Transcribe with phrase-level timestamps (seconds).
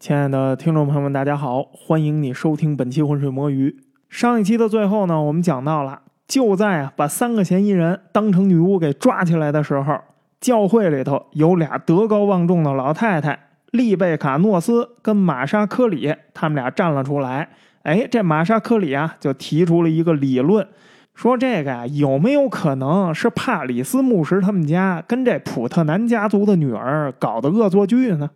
[0.00, 3.76] 亲爱的听众朋友们，大家好，欢迎你收听本期浑水摸鱼。
[4.08, 9.98] 上一期的最后呢，我们讲到了，就在啊把三个嫌疑人当成女巫给抓起来的时候，
[10.40, 13.38] 教会里头有俩德高望重的老太太，
[13.72, 17.50] 丽贝卡诺斯跟玛莎科里，他们俩站了出来。
[17.82, 20.66] 哎，这玛莎科里啊，就提出了一个理论，
[21.14, 28.30] 说这个呀有没有可能是帕里斯牧师他们家跟这普特南家族的女儿搞的恶作剧呢？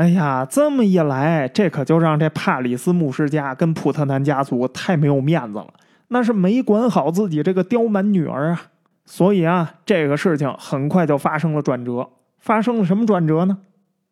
[0.00, 5.66] 哎呀，这么一来，这可就让这帕里斯牧师家跟普特南家族太没有面子了。
[6.08, 8.62] 那是没管好自己这个刁蛮女儿啊。
[9.04, 12.08] 所以啊，这个事情很快就发生了转折。
[12.38, 13.58] 发生了什么转折呢？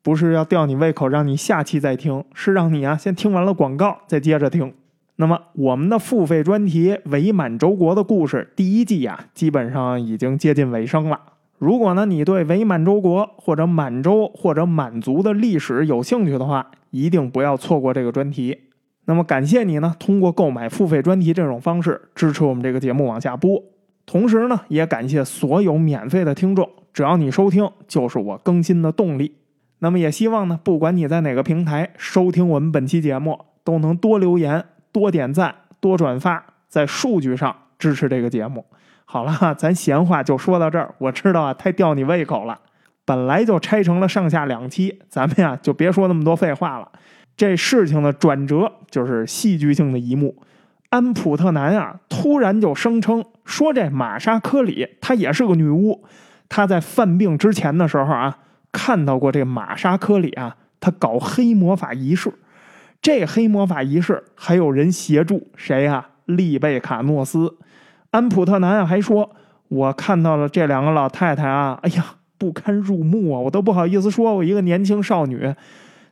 [0.03, 4.75] 不是要吊你胃口，让你下期再听，是让你啊先听完了广告再接着听。
[5.17, 11.19] 那么，我们的付费专题《伪满洲国的故事》第一季啊，基本上已经接近尾声了。
[11.59, 18.57] 如果呢，你对伪满洲国或者满洲或者满族的历史有兴趣的话，一定不要错过这个专题。
[19.07, 23.63] 那么，感谢你呢，通过购买付费专题这种方式支持我们这个节目往下播。
[24.07, 29.35] 同时呢，也感谢所有免费的听众，只要你收听，就是我更新的动力。
[29.81, 38.65] 那么，也希望呢，不管你在哪个平台收听我们本期节目，都能多留言、多点赞、多转发，在数据上支持这个节目。
[39.11, 40.95] 好了， 咱闲话就说到这儿。
[40.99, 42.61] 我知道啊，太吊你胃口了。
[43.07, 46.87] 本来就拆成了上下两期，咱们呀就别说那么多废话了。
[47.35, 50.37] 这事情的转折就是戏剧性的一幕。
[50.91, 56.05] 安普特南啊，突然就声称说这玛莎科里她也是个女巫。
[56.51, 58.41] 她在犯病之前的时候啊，
[58.73, 62.35] 看到过这玛莎科里啊，她搞黑魔法仪式。
[63.01, 66.09] 这黑魔法仪式还有人协助，谁呀？
[66.27, 67.57] 丽贝卡诺斯。
[68.11, 69.31] 安普特南啊，还说
[69.69, 72.05] ：“我看到了这两个老太太啊，哎呀，
[72.39, 75.55] 不堪入目啊，我都不好意思说，我一个年轻少女，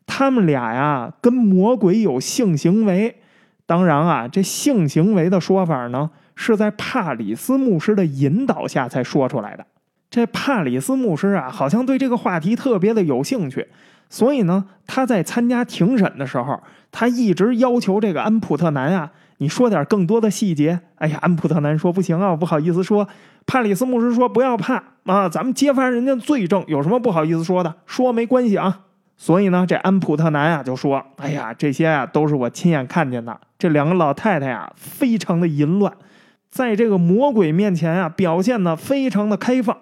[0.06, 3.16] 他们俩呀，跟魔鬼有性行为。
[3.64, 9.66] 当然啊，这性行为的说法呢，是在帕里斯牧师的引导下才说出来的。
[10.10, 13.66] 这帕里斯牧师啊，好像对这个话题特别的有兴趣，
[14.10, 16.60] 所以呢，他在参加庭审的时候，
[16.92, 20.80] 他一直要求这个安普特南啊。”你说点更多的细节。
[20.96, 23.06] 哎呀，安普特南说不行啊，不好意思说。
[23.46, 27.74] 帕里斯牧师说不要怕啊，咱们揭发人家罪证，有什么不好意思说的？
[27.86, 28.80] 说没关系啊。
[29.16, 33.38] 所以呢，这安普特南啊就说：“哎呀，这些啊都是我亲眼看见的。
[33.58, 35.92] 这两个老太太啊，非常的淫乱，
[36.50, 39.76] 在这个魔鬼面前啊，表现的非常的开放。”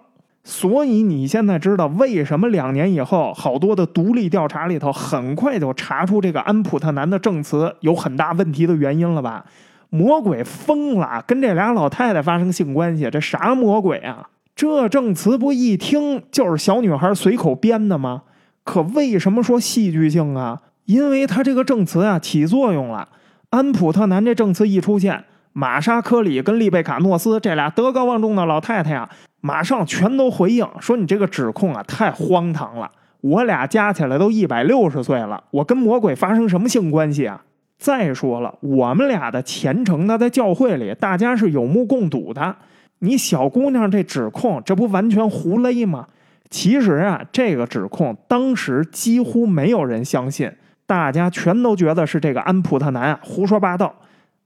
[0.44, 9.46] 所以你现在知道为什么两年以后好多的独立调查里头很快就查出这个安普特南的证词有很大问题的原因了吧？
[9.88, 14.28] 魔鬼疯了，跟这俩老太太发生性关系，这啥魔鬼啊？
[14.54, 18.22] 这证词不一听就是小女孩随口编的吗？
[18.64, 20.60] 可为什么说戏剧性啊？
[20.84, 23.08] 因为他这个证词啊起作用了。
[23.50, 29.08] 安普特南这证词一出现，玛莎科里跟丽贝卡诺斯这俩德高望重的老太太啊。
[29.46, 32.90] 马上全都回应说：“你这个指控啊，太荒唐了！
[33.20, 37.42] 我俩加起来都一百六十岁了，我跟魔鬼发生什么性关系啊？
[37.76, 42.56] 再说了，我们俩的虔诚，那在教会里大家是有目共睹的。
[43.00, 46.06] 你小姑娘这指控，这不完全胡勒吗？
[46.48, 50.50] 其实啊，这个指控当时几乎没有人相信，
[50.86, 53.94] 大家全都觉得是这个安普特南啊胡说八道。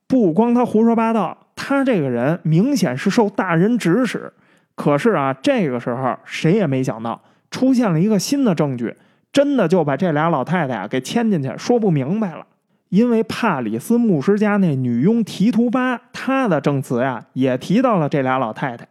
[0.08, 4.32] 不光他胡说八道，他这个人明显是受大人指使。”
[4.78, 8.94] 可是啊，这个时候谁也没想到，出现了一个新的证据，
[9.32, 12.46] 真的就把这俩老太太啊给牵进去，说不明白了。
[12.90, 18.86] 因为帕里斯牧师家那女佣提图巴，她的证词呀也提到了这俩老太太。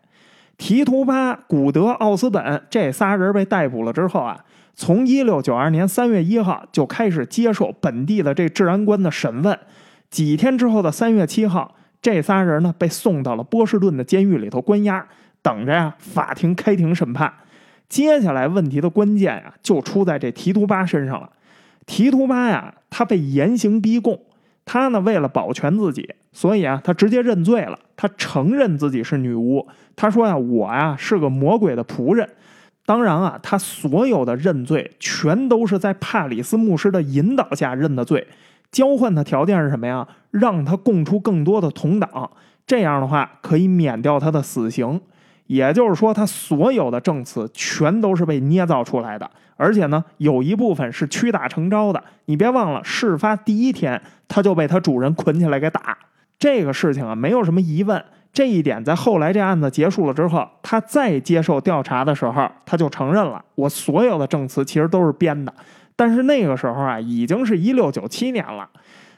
[0.58, 4.44] 提图巴、古德、奥斯本这仨人被逮捕了之后啊，
[4.76, 9.58] 从一六九二年三月一号就开始接受本地的这治安官的审问。
[10.10, 15.08] 几天之后的三月七号，这仨人呢被送到了波士顿的监狱里头关押。
[15.42, 17.34] 等着呀，法庭开庭审判。
[17.90, 21.30] 接下来问题的关键呀，就出在这提图巴身上了。
[21.86, 24.20] 提图巴呀，他被严刑逼供，
[24.66, 27.80] 他呢为了保全自己，所以啊，他直接认罪了。
[27.96, 29.66] 他承认自己是女巫。
[29.96, 32.30] 他说呀，我呀是个魔鬼的仆人。
[32.86, 38.28] 当然啊，他所有的认罪全都是在帕里斯牧师的引导下认的罪。
[38.70, 40.06] 交换的条件是什么呀？
[40.32, 42.30] 让他供出更多的同党，
[42.66, 45.00] 这样的话可以免掉他的死刑。
[45.48, 52.04] 也就是说，他所有的证词全都是被捏造出来的，而且呢，有一部分是屈打成招的。
[52.26, 55.98] 你别忘了，事发第一天他就被他主人捆起来给打。
[56.38, 58.04] 这个事情啊，没有什么疑问。
[58.34, 65.52] 这一点在后来这案子结束了之后，他再接受调查的时候，他就承认了：我所有的证词其实都是编的。
[65.96, 68.70] 但是那个时候啊，已经是一六九七年了。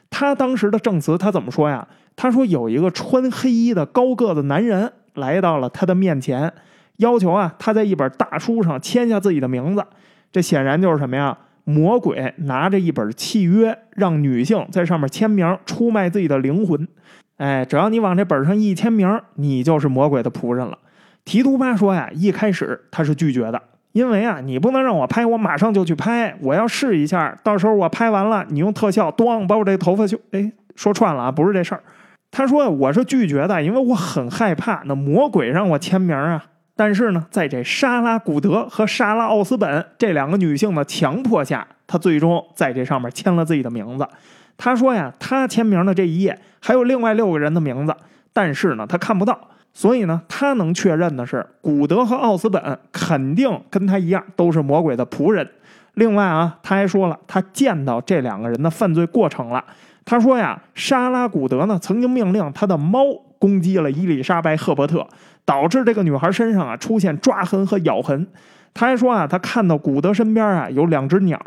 [0.08, 1.86] 他当时的证词他怎么说呀？
[2.16, 6.52] 他说有一个穿黑衣的高个子男人来到了他的面前，
[6.96, 9.84] 要求啊他在一本大书上签下自己的名字。
[10.32, 11.38] 这显然就是什么呀？
[11.64, 16.88] 魔鬼拿着一本契约，让女性在上面签名，出卖自己的灵魂。
[17.36, 20.76] 哎，只要你往这本上一签名，你就是魔鬼的仆人了。
[21.24, 23.62] 提图巴说呀，一开始他是拒绝的，
[23.92, 30.18] 因为啊，你不能让我拍，我马上就去拍，我要试一下，到时候我拍完了，你用特效咣把我这头发就……
[30.32, 31.82] 哎，说串了啊，不是这事儿。
[32.30, 36.44] 他说我是拒绝的，因为我很害怕那魔鬼让我签名啊。
[36.76, 44.08] 但是呢，在这莎拉古德和莎拉奥斯本这两个女性的强迫下，他最终在这上面签了自己的名字。
[44.56, 47.94] 他说呀，他签名的这一页还有另外六个人的名字，
[48.32, 49.38] 但是呢，他看不到。
[49.72, 55.48] 所以呢，他能确认的是，古德和奥斯本肯定跟他一样都是魔鬼的仆人。
[55.94, 59.62] 另外啊，他还说了，他见到这两个人的犯罪过程了。
[60.04, 63.04] 他说呀，莎拉古德呢曾经命令他的猫
[63.38, 65.06] 攻击了伊丽莎白赫伯特。
[65.46, 68.24] 导致这个女孩身上啊出现抓痕和咬痕。
[68.72, 71.40] 他还说啊，他看到古德身边啊有两只鸟，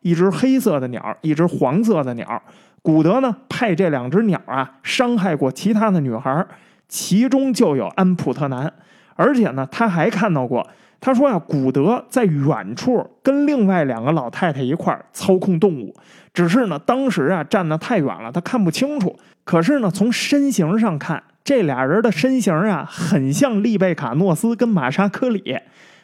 [0.00, 2.42] 一只黑色的鸟，一只黄色的鸟。
[2.80, 6.46] 古德呢派这两只鸟啊伤害过其他的女孩，
[6.88, 8.72] 其中就有安普特南。
[9.14, 10.66] 而且呢，他还看到过，
[11.00, 15.94] 他说啊，古德在远处跟另外两个老太太一块操控动物，
[16.34, 19.18] 只是呢当时啊站得太远了，他看不清楚。
[19.44, 21.22] 可是呢，从身形上看。
[21.42, 25.56] 这俩人的身形啊，很像丽贝卡·诺斯跟玛莎·科里，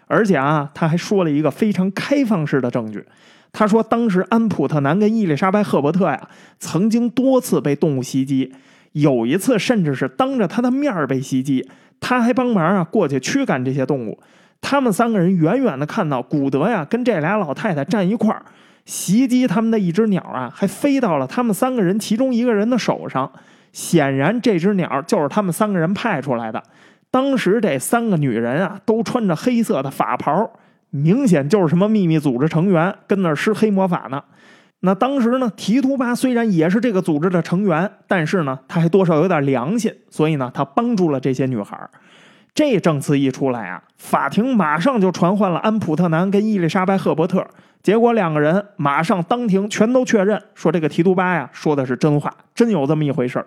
[0.06, 3.04] 而且啊，他还说了一个非常开放式的证据。
[3.52, 6.28] 他说，当时安普特南跟伊丽莎白·赫伯特呀，
[6.58, 8.52] 曾经多次被动物袭击，
[8.92, 11.68] 有一次甚至是当着他的面被袭击，
[12.00, 14.18] 他还帮忙啊过去驱赶这些动物。
[14.68, 18.42] 他们三个人远远的看到古德呀跟这俩老太太站一块儿，
[18.84, 23.30] 袭击他们的一只鸟啊，还飞到了他们三个人其中一个人的手上。
[23.72, 26.60] 显然，这只鸟就是他们三个人派出来的。
[27.12, 30.50] 当时这三个女人啊，都穿着黑色的法袍，
[30.90, 34.20] 明显就是什么秘密组织成员，跟那施黑魔法呢。
[34.80, 41.88] 那当时呢，提图巴虽然也是这个组织的成员，但是呢，他还多少有点良心，所以呢，他帮助了这些女孩儿。
[42.56, 47.46] 这证词一出来啊，法庭马上就传唤了安普特南跟伊丽莎白赫伯特。
[47.82, 53.44] 结果两个人马上当庭全都确认，说这个提图巴呀说的是真话，真有这么一回事儿。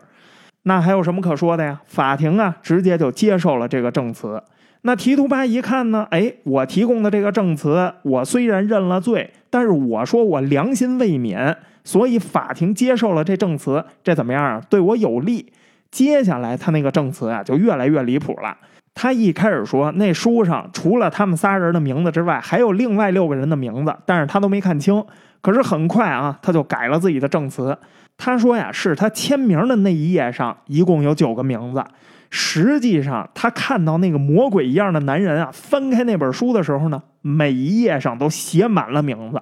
[0.61, 1.81] 那还有什么可说的呀？
[1.88, 4.44] 法庭啊，直接就接受了这个证词。
[4.83, 14.61] 那提图巴一看呢，哎，我提供的这个证词，我虽然认了罪，但是我说我良心未泯，所以法庭接受了这证词，这怎么样啊？
[14.69, 15.51] 对我有利。
[15.89, 18.56] 接下来他那个证词啊，就越来越离谱了。
[19.01, 25.01] 他一开始说那书上除了他们仨人的名字之外，还有另外六个人的名字，但是他都没看清。
[25.39, 27.77] 可是很快啊，他就改了自己的证词。
[28.17, 31.81] 他说呀，是他签名的那一页上一共有九个名字。
[32.29, 39.41] 实际上，他看到那个魔鬼一样的男人啊，翻开那本书的时候呢，每一页上都写满了名字。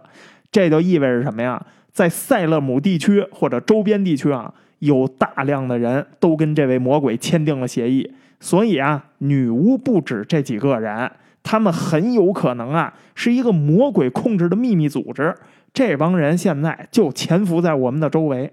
[0.51, 1.59] 这就意味着什么呀？
[1.92, 8.13] 在塞勒姆地区或者周边地区啊，有大量的人都跟这位魔鬼签订了协议。
[8.39, 11.12] 所以啊，女巫不止这几个人，
[11.44, 15.36] 他们很有可能啊，是一个魔鬼控制的秘密组织。
[15.74, 18.51] 这帮人现在就潜伏在我们的周围。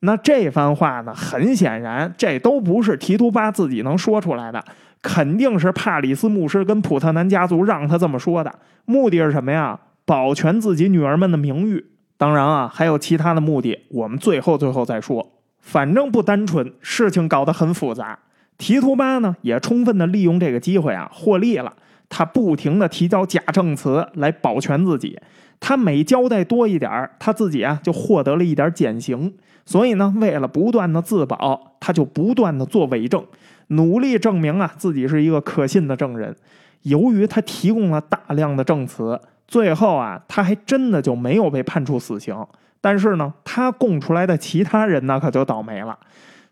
[0.00, 1.14] 那这番话呢？
[1.14, 4.62] 很显然，这都不是提图巴自己能说出来的，
[5.00, 8.54] 肯定是帕里斯牧师跟普特南家族让他这么说的。
[8.84, 9.78] 目的是什么呀？
[10.04, 11.84] 保全自己女儿们的名誉。
[12.18, 15.32] 当然啊，还有其他的目的，我们最后最后再说。
[15.60, 18.18] 反正不单纯，事情搞得很复杂。
[18.58, 21.72] 提图巴呢，也充分的利用这个机会啊，获利了。
[22.08, 25.18] 他不停的提交假证词来保全自己。
[25.58, 29.34] 他每交代多一点他自己啊就获得了一点减刑。
[29.64, 33.24] 所以呢，为了不断的自保，他就不断的做伪证，
[33.68, 36.34] 努力证明啊自己是一个可信的证人。
[36.82, 42.34] 由于他提供了大量的证词，最后啊他还真的就没有被判处死刑。
[42.80, 45.98] 但是呢，他供出来的其他人呢可就倒霉了。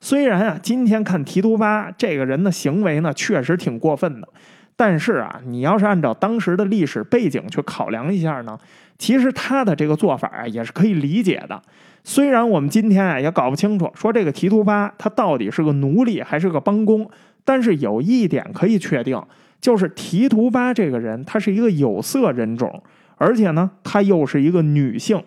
[0.04, 4.28] 虽然啊，今天看提督巴这个人的行为呢确实挺过分的，
[4.76, 8.58] 但是啊，你要是按照当时的历史背景去考量一下呢，
[8.98, 11.62] 其实他的这个做法啊也是可以理解的。
[12.02, 17.08] 虽然我们今天啊也搞不清楚，说这个提图巴他到底是个奴隶还是个帮工，
[17.42, 19.18] 但是有一点可以确定，
[19.58, 22.82] 就是提图巴这个人他是一个有色人种，
[23.16, 25.24] 而且呢他又是一个女性。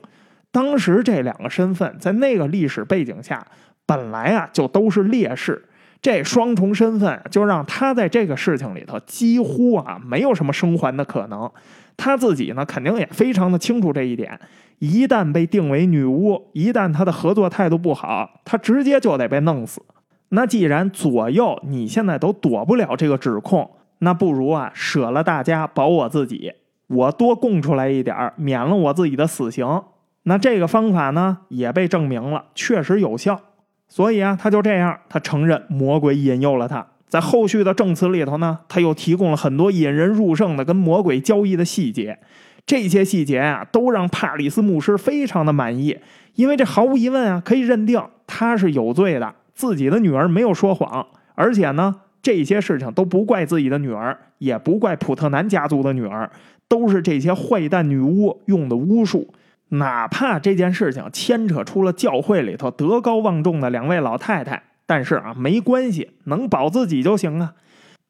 [0.49, 3.45] 当时这两个身份在那个历史背景下，
[3.87, 5.63] 本来啊就都是劣势。
[5.99, 11.49] 这双重身份就让他在这个事情里头几乎啊没有什么生还的可能。
[11.97, 14.39] 他自己呢肯定也非常的清楚这一点。
[14.77, 19.81] 一旦被定为女巫，一旦他的合作态度不好，他直接就得被弄死。
[20.29, 26.53] 那既然左右你现在都躲不了这个指控，那不如啊舍了大家保我自己，
[26.85, 29.81] 我多供出来一点免了我自己的死刑。
[30.23, 33.41] 那这个方法呢也被证明了，确实有效。
[33.87, 36.85] 所以啊，他就这样，他承认魔鬼引诱了他。
[37.07, 42.19] 在后续的证词里头呢，他又提供了很多引人入胜的跟魔鬼交易的细节。
[42.65, 45.97] 这些细节啊，都让帕里斯牧师非常的满意，
[46.35, 49.33] 因为这毫无疑问啊，可以认定他是有罪的。
[49.55, 56.29] 自己的女儿没有说谎，而且呢，这些事情都不怪自己的女儿，也不怪普特南家族的女儿，
[56.67, 59.33] 都是这些坏蛋女巫用的巫术。
[59.69, 67.53] 哪怕这件事情牵扯出了教会里头德高望重的两位老太太，但是啊，没关系，能保自己就行啊。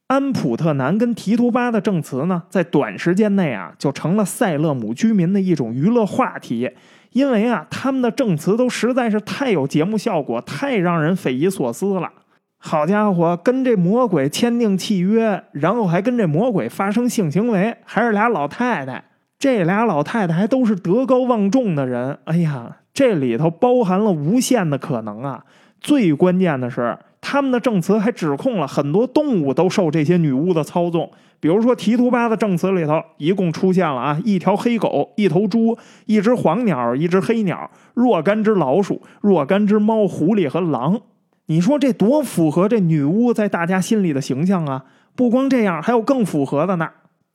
[0.08, 6.72] 安普特南跟提图巴的证词呢，在短时间内啊，就成了塞勒姆居民的一种娱乐话题。
[7.12, 12.12] 因为啊，他们的证词都实在是太有节目效果，太让人匪夷所思了。
[12.60, 19.04] 好家伙，跟这魔鬼签订契约，然后还跟这魔鬼发生性行为，还是俩老太太。
[19.40, 22.20] 这俩老太太还都是德高望重的人。
[22.26, 25.44] 哎呀，这里头包含了无限的可能啊！
[25.80, 26.98] 最关键的是。
[27.20, 41.02] 他们的证词还指控了很多动物都受这些女巫的操纵，比如说提图巴的证词里头一共出现了啊一条黑狗、一头猪、一只黄鸟、一只黑鸟、若干只老鼠、若干只猫、狐狸和狼。
[41.48, 44.86] 你说这多符合这女巫在大家心里的形象啊！
[45.16, 46.88] 不光这样，还有更符合的呢。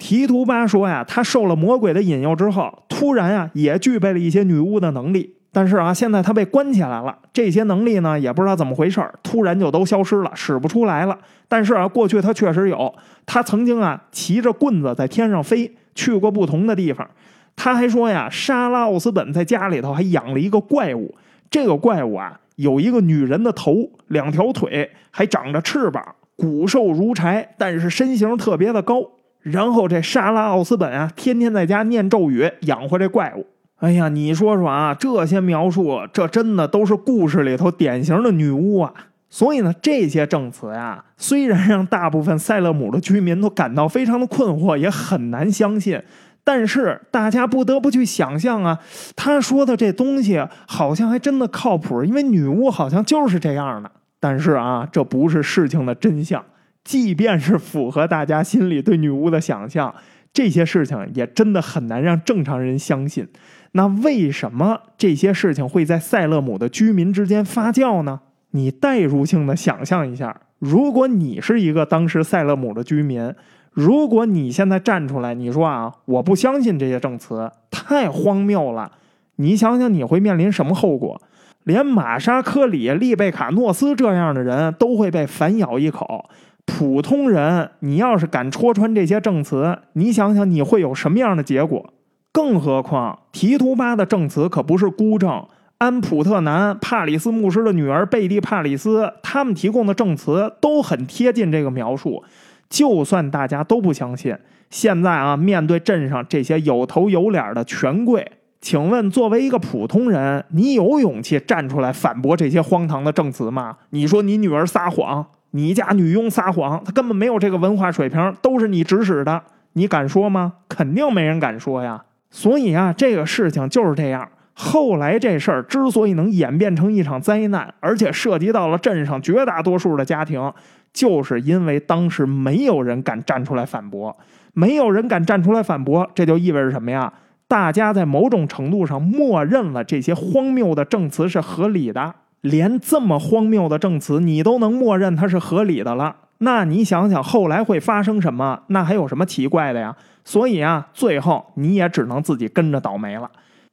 [0.03, 5.37] 提图巴说呀，他受了魔鬼的引诱之后，突然呀也具备了一些女巫的能力。
[5.53, 11.17] 但是啊，现在他被关起来了，这些能力呢也不知道怎么回事突然就都消失了，使不出来了。
[11.47, 12.93] 但是啊，过去他确实有，
[13.25, 17.09] 他曾经啊骑着棍子在天上飞，去过不同的地方。
[17.55, 21.15] 他还说呀，莎拉奥斯本在家里头还养了一个怪物，
[21.49, 26.05] 这个怪物啊有一个女人的头，两条腿，还长着翅膀，
[26.35, 29.01] 骨瘦如柴，但是身形特别的高。
[29.43, 33.47] 然后这莎拉奥斯本啊，天天在家念咒语养活这怪物。
[33.77, 38.95] 哎呀，你说说啊，这些描述，这真的都是故事里头典型的女巫啊！
[39.29, 46.01] 所以呢，这些证词呀，虽然让大部分塞勒姆的居民都感到非常的困惑，也很难相信，
[46.45, 48.79] 但是大家不得不去想象啊，
[49.17, 53.91] 他说的这东西好像还真的靠谱，因为女巫好像就是这样的。
[54.21, 56.45] 但是啊，这不是事情的真相，
[56.85, 59.95] 即便是符合大家心里对女巫的想象，
[60.33, 63.29] 这些事情也真的很难让正常人相信。
[63.73, 68.21] 那为什么这些事情会在塞勒姆的居民之间发酵呢？
[68.51, 73.35] 你代入性的想象一下，如果你是一个当时塞勒姆的居民，
[73.73, 78.93] 如果你现在站出来，你说啊，我不相信这些证词，太荒谬了。
[79.37, 81.19] 你想想，你会面临什么后果？
[81.65, 86.29] 连玛莎科里、丽贝卡诺斯这样的人都会被反咬一口。
[86.67, 91.93] 普通人，你要是敢戳穿这些证词，你想想你会有什么样的结果？
[92.33, 95.47] 更何况，提图巴的证词可不是孤证。
[95.79, 102.23] 安普特南帕里斯牧师的女儿贝蒂帕里斯，他们提供的证词都很贴近这个描述。
[102.71, 104.35] 就算大家都不相信，
[104.71, 113.77] 现在啊，面对镇上这些有头有脸的权贵，请问，作为一个普通人，你有勇气站出来反驳这些荒唐的证词吗？
[113.91, 119.43] 你说你女儿撒谎，你家女佣撒谎，她根本没有这个文化水平，都是你指使的，
[119.75, 120.55] 你敢说吗？
[120.69, 122.05] 肯定没人敢说呀。
[122.31, 124.29] 所以啊，这个事情就是这样。
[124.55, 130.53] 后来这事儿之所以能演变成一场灾难，而且涉及到了镇上绝大多数的家庭，
[130.93, 134.17] 就是因为当时没有人敢站出来反驳，
[134.53, 137.13] 没有人敢站出来反驳，这就意味着什么呀？
[137.49, 142.15] 大家在某种程度上默认了这些荒谬的证词是合理的。
[142.43, 148.63] 连这么荒谬的证词你都能默认它是合理的了，那你想想后来会发生什么？
[148.67, 149.97] 那还有什么奇怪的呀？
[150.25, 153.31] 所以啊，最后你也只能自己跟着倒霉了。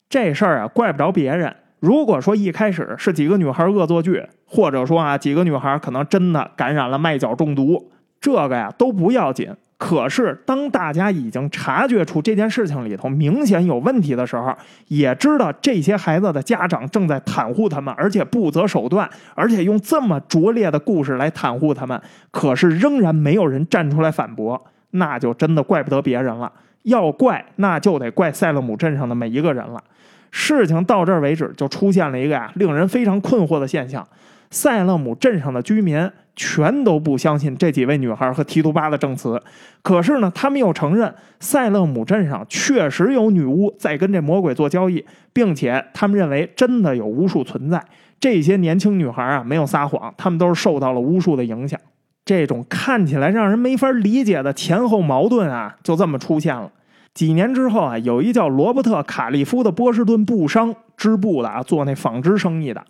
[0.08, 1.56] 这事儿啊，怪不着别人。
[1.80, 9.56] 如果说一开始是几个女孩恶作剧，或者说啊，几个女孩可能真的感染了麦角中毒，这个呀都不要紧。
[9.80, 14.54] 可是当大家已经察觉出这件事情里头明显有问题的时候，
[14.90, 24.62] 也知道这些孩子的家长正在袒护他们，而且不择手段，而且用这么拙劣的故事来袒护他们，可是仍然没有人站出来反驳。
[24.92, 26.52] 那就真的怪不得别人了，
[26.84, 29.82] 要怪那就得怪塞勒姆镇上的每一个人了。
[30.30, 34.06] 事情到这儿为止，就出现了一个呀令人非常困惑的现象：
[34.52, 39.42] 塞勒姆镇上的居民全都不相信这几位女孩和提督巴的证词。
[39.82, 45.04] 可是呢，他们又承认塞勒姆镇上确实有女巫在跟这魔鬼做交易，
[45.34, 47.84] 并且他们认为真的有巫术存在。
[48.22, 51.78] 这些年轻女孩啊，没有撒谎，她们都是受到了巫术的影响。
[52.24, 56.72] 这种看起来让人没法理解的前后矛盾啊，就这么出现了。
[57.14, 62.82] 几年之后啊，有一叫罗伯特·卡利夫的波士顿布商织布的啊，做那纺织生意的，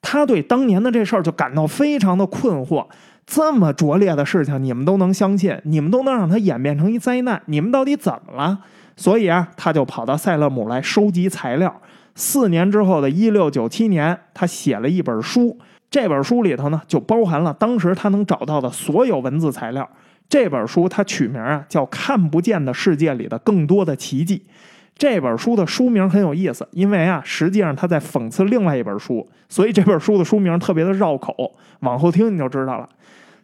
[0.00, 2.86] 他对当年的这事儿就感到非常的困惑。
[3.26, 5.54] 这么拙劣的事情，你们都能相信？
[5.64, 7.42] 你们都能让它演变成一灾难？
[7.46, 8.58] 你们到底怎么了？
[8.96, 11.82] 所以啊，他就跑到塞勒姆来收集材料。
[12.14, 15.58] 四年之后的一六九七年，他写了一本书。
[15.90, 19.88] 这本书里头呢，就包含了当时他能找到的所有文字材料。
[20.28, 24.38] 这本书他取名啊，叫《看不见的世界里的更多的奇迹》。
[24.98, 31.54] 这本书的书名很有意思，因为啊，实际上他在讽刺另外一本书，所以这本书的书名特别的绕口。
[31.80, 32.88] 往后听你就知道了。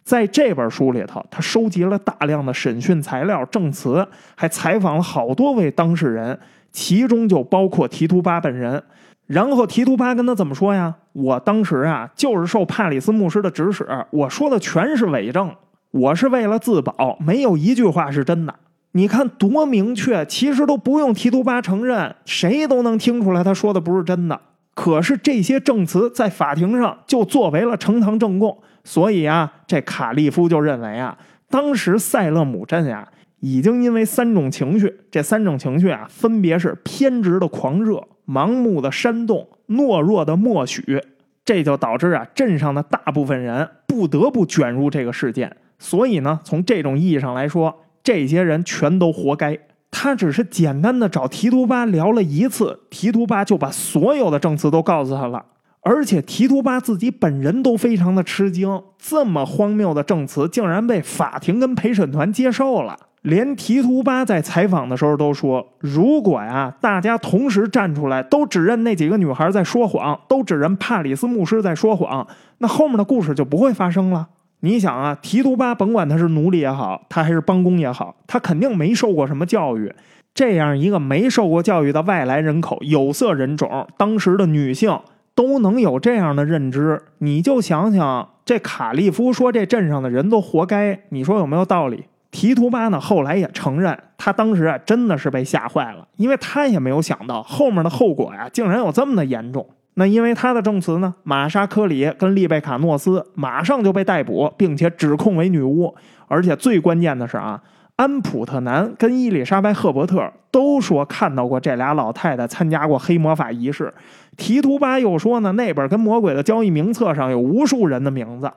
[0.02, 6.38] 在这本书里头，他收集了大量的审讯材料、证词，还采访了好多位当事人。
[6.72, 8.82] 其中就包括提图巴本人，
[9.28, 10.92] 然后提图巴跟他怎么说呀？
[11.12, 15.54] 我当时啊，就是受帕里斯牧师的指使，我说的全是伪证，
[15.92, 18.52] 我是为了自保，没有一句话是真的。
[18.96, 24.40] 你看多明确，其实都不用提图巴承认，谁都能听出来他说的不是真的。
[24.74, 31.18] 可是这些证词在法庭上就作为了呈堂证供，所以啊，这卡利夫就认为啊，
[31.50, 33.08] 当时塞勒姆镇呀。
[33.40, 40.98] 已经因为三种情绪，这三种情绪啊，分别是偏执的狂热、盲目的煽动、懦弱的默许，
[41.44, 45.58] 这就导致啊，镇上的大部分人不得不卷入这个事件。
[45.78, 49.58] 所以呢，从这种意义上来说，这些人全都活该。
[49.90, 55.44] 他只是简单的找提图巴聊了一次，提图巴就把所有的证词都告诉他了，
[55.82, 62.96] 而且提图巴自己本人都非常的吃惊，这么荒谬的证词竟然被法庭跟陪审团接受了。
[63.22, 72.26] 连提图巴在采访的时候都说：“如果呀，大家同时站出来，都指认那几个女孩在说谎，都指认帕里斯牧师在说谎，
[72.58, 74.28] 那后面的故事就不会发生了。
[74.60, 79.94] 你想啊，提图巴甭管他是奴隶也好，他还是帮工也好，他肯定没受过什么教育。
[80.32, 84.98] 这样一个没受过教育的外来人口、有色人种，当时的女性
[85.34, 99.64] 都能有这样的认知，你就想想，这卡利夫说这镇上的人都活该，你说有没有道理？”提图巴呢，后来也承认，他当时啊真的是被吓坏了，因为他也没有想到后面的后果呀，竟然有这么的严重。
[99.94, 105.94] 那因为他的证词呢，玛莎·科里跟丽贝卡·诺斯马上就被逮捕，并且指控为女巫。
[106.26, 107.62] 而且最关键的是啊，
[107.96, 113.92] 安普特南跟伊丽莎白·赫伯特都说看到过这俩老太太参加过黑魔法仪式。
[114.36, 118.50] 提图巴又说呢，那本跟魔鬼的交易名册上有无数人的名字。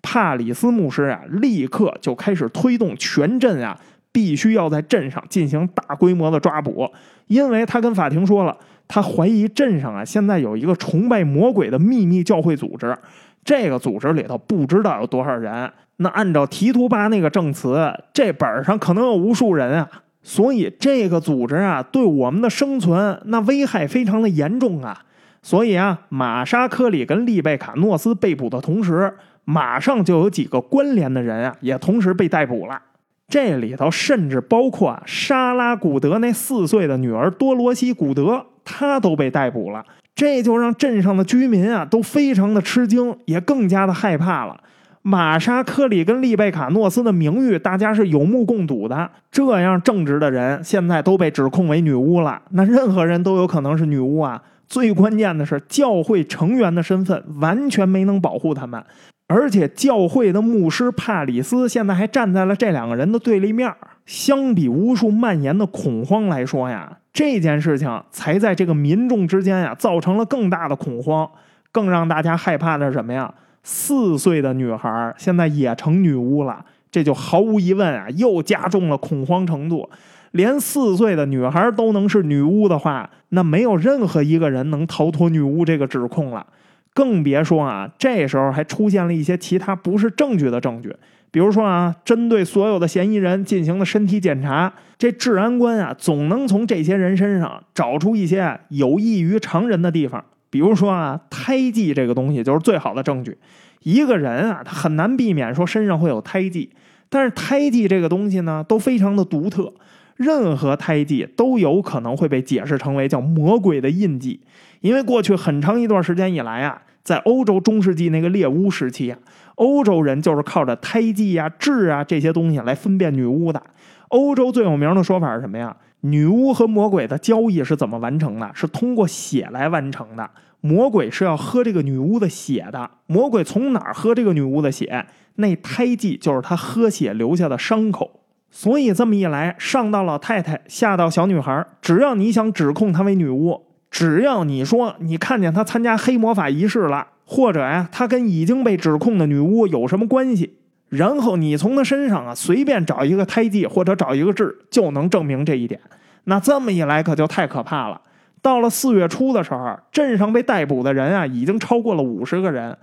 [0.00, 3.76] 帕里斯牧师啊，立刻就开始推动全镇啊，
[4.12, 6.88] 必须要在镇上进行大规模的抓捕，
[7.26, 12.96] 因为他跟法庭说了，他怀疑镇上啊现在有一个崇拜魔鬼的秘密教会组织，
[13.44, 15.70] 这个组织里头不知道有多少人。
[15.96, 19.90] 那按照提图巴那个证词，这本上可能有无数人啊，
[20.22, 25.02] 所以这个组织啊对我们的生存那危害非常的严重啊。
[25.42, 29.14] 所以啊，玛莎·科里跟丽贝卡·诺斯被捕的同时。
[29.46, 32.80] 马上就有几个关联的人啊，也同时被逮捕了。
[33.28, 39.84] 这里头甚至包括啊莎拉·古德那四岁的女儿多罗西·古德，他都被逮捕了。
[40.14, 44.60] 这就让镇上的居民啊都非常的吃惊，也更加的害怕了。
[45.02, 49.10] 玛莎·科里跟丽贝卡·诺斯的名誉，大家是有目共睹的。
[49.30, 52.40] 这样正直的人，现在都被指控为女巫了。
[52.52, 54.42] 那任何人都有可能是女巫啊！
[54.66, 58.82] 最关键的是，教会成员的身份完全没能保护他们。
[59.26, 63.70] 而且教会的牧师帕里斯现在还站在了这两个人的对立面
[64.06, 71.30] 相比巫术蔓延的恐慌来说呀，这件事情才在这个民众之间呀造成了更大的恐慌。
[71.72, 73.32] 更让大家害怕的是什么呀？
[73.62, 79.88] 四岁的女孩现在也成女巫了，这就毫无疑问啊，又加重了恐慌程度。
[80.32, 86.46] 连四岁的女孩都能是女巫的话，那没有任何一个人能逃脱女巫这个指控了。
[86.92, 90.94] 更别说啊，这时候还出现了一些其他不是证据的证据，
[91.34, 103.36] 比如说啊，针对所有的嫌疑人进行了身体检查，这治安官啊，总能从这些人身上找出一些有异于常人的地方，比如说啊，胎记这个东西就是最好的证据。
[103.82, 106.70] 一个人啊，他很难避免说身上会有胎记，
[107.08, 109.72] 但是胎记这个东西呢，都非常的独特，
[110.14, 114.38] 任何胎记都有可能会被解释成为叫魔鬼的印记。
[114.82, 119.18] 因为过去很长一段时间以来啊，在欧洲中世纪那个猎巫时期啊，
[119.56, 123.62] 欧洲人就是靠着胎记啊、痣啊这些东西来分辨女巫的。
[124.08, 125.76] 欧洲最有名的说法是什么呀？
[126.00, 128.50] 女巫和魔鬼的交易是怎么完成的？
[128.54, 130.30] 是通过血来完成的。
[130.60, 132.90] 魔鬼是要喝这个女巫的血的。
[133.06, 135.06] 魔鬼从哪儿喝这个女巫的血？
[135.36, 138.20] 那胎记就是他喝血留下的伤口。
[138.50, 150.54] 所以这么一来，上到老太太，下到小女孩，只要你想指控她为女巫，只要你说你看见她参加黑魔法仪式了，或者呀，他跟已经被指控的女巫有什么关系，
[150.88, 155.80] 然后你从他身上啊随便找一个胎记或者找一个痣，就能证明这一点。
[156.24, 158.00] 那这么一来可就太可怕了。
[158.42, 162.76] 到了四月初的时候，镇上被逮捕的人啊已经超过了五十个人。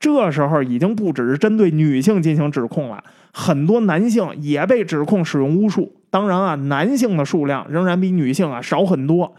[0.00, 3.02] 这时候已经不只是针对女性进行指控了，
[3.32, 5.94] 很多男性也被指控使用巫术。
[6.10, 9.34] 当然啊，男性的数量仍然比女性啊少很多。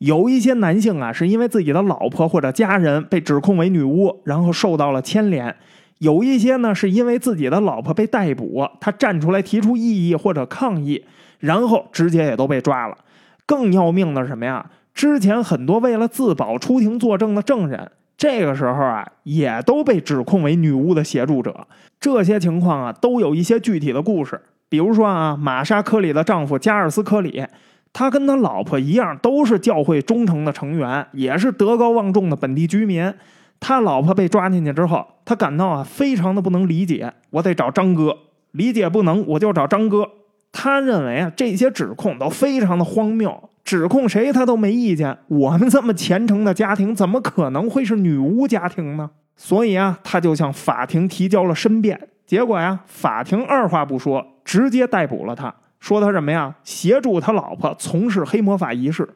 [0.00, 5.52] 有一些男性啊是因为自己的老婆或者家人被指控为女巫，然后受到了牵连；
[5.98, 11.04] 有一些呢是因为自己的老婆被逮捕，他站出来提出异议或者抗议，
[11.40, 12.96] 然后直接也都被抓了。
[13.44, 14.64] 更要命的是什么呀？
[14.94, 17.90] 之前很多为了自保出庭作证的证人。
[18.16, 21.66] 这个时候啊，也都被指控为女巫的协助者。
[21.98, 24.40] 这些情况啊，都有一些具体的故事。
[24.70, 27.44] 比如说啊，玛莎·科里的丈夫加尔斯·科里，
[27.92, 33.12] 他跟他老婆一样，都是教会忠诚的成员，也是德高望重的本地居民。
[33.58, 37.12] 他老婆被抓进去之后，他感到啊，非常的不能理解。
[37.30, 38.16] 我得找张哥，
[38.52, 40.08] 理解不能，我就找张哥。
[40.52, 43.50] 他认为啊，这些指控都非常的荒谬。
[43.62, 45.16] 指控谁他都没意见。
[45.28, 49.10] 我们这么虔诚的家庭，怎么可能会是女巫家庭呢？
[49.36, 52.08] 所以啊，他就向法庭提交了申辩。
[52.26, 56.54] 结果呀，法庭二话不说，直接逮捕了他，说他什么呀？
[56.62, 59.08] 协助他老婆从事黑魔法仪式。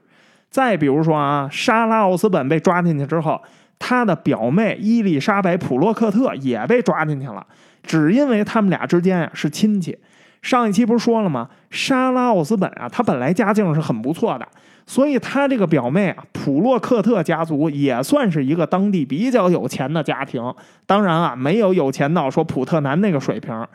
[0.51, 3.41] 再比如说啊，莎拉奥斯本被抓进去之后，
[3.79, 7.47] 他的表妹伊丽莎白普洛克特也被抓进去了，
[7.83, 9.99] 只因为他们俩之间呀是亲戚。
[10.43, 11.49] 上一期不是说了吗？
[11.71, 14.47] 莎拉奥斯本啊，她本来家境是很不错的，
[14.87, 20.55] 所以她这个表妹啊，普洛克特家族也算是一个当地比较有钱的家庭。
[20.87, 23.67] 当然啊，没有有钱到说普特南那个水平。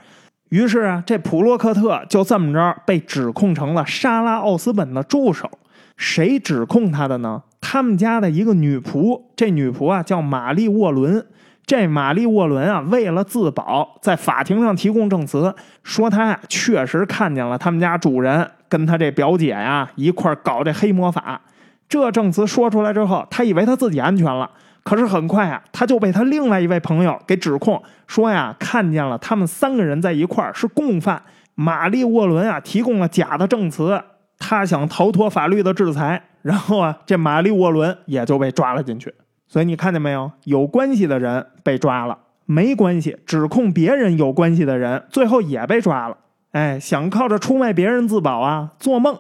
[0.50, 5.50] 于是啊，这普洛克特就这么着被指控成了莎拉奥斯本的助手。
[5.96, 7.44] 谁指控他的呢？
[7.62, 11.26] 他们家的一个女仆，这女仆啊叫玛丽沃伦。
[11.66, 21.40] 这玛丽沃伦啊，为了自保，在法庭上提供证词，说她呀确实看见了他们家主人跟他这表姐呀一块搞这黑魔法。
[21.88, 24.50] 这证词说出来之后，他以为他自己安全了，
[24.90, 31.22] 可是很快啊，他就被他另外一位朋友给指控，说呀看见了他们三个人在一块是共犯。
[31.54, 34.02] 玛丽沃伦啊提供了假的证词，
[34.40, 39.14] 他想逃脱法律的制裁，然后啊，这玛丽沃伦也就被抓了进去。
[39.48, 40.32] 所以你看见没有？
[40.46, 46.18] 有关系的人被抓了，没关系，指控别人有关系的人最后也被抓了。
[46.54, 48.72] 哎，想靠着出卖别人自保啊？
[48.80, 49.16] 做梦！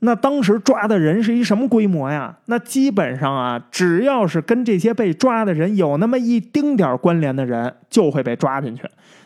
[0.00, 2.36] 那当时抓的人是一什么规模呀？
[2.46, 8.82] 那基本上啊，只要是跟这些被抓的人有那么一丁点关联的人，就会被抓进去。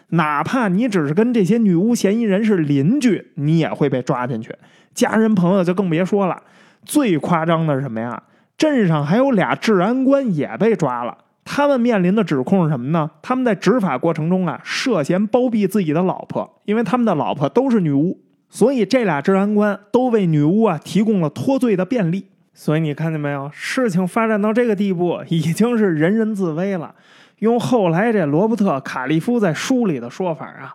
[0.09, 4.55] 哪怕你只是跟这些女巫嫌疑人是邻居，你也会被抓进去。
[4.93, 6.43] 家人朋友就更别说了。
[6.85, 8.23] 最夸张的是什么呀？
[8.57, 13.11] 镇上还有俩治安官也被抓了，他们面临的指控是什么呢？
[13.23, 18.21] 他们在执法过程中啊，涉嫌包庇自己的老婆，因为他们的老婆都是女巫，
[18.55, 22.27] 所以这俩治安官都为女巫啊提供了脱罪的便利。
[22.53, 23.51] 所以你看见没有？
[23.53, 26.95] 事情发展到这个地步，已经是人人自危了。
[27.41, 30.73] 用后来这罗伯特·卡利夫在书里的说法啊，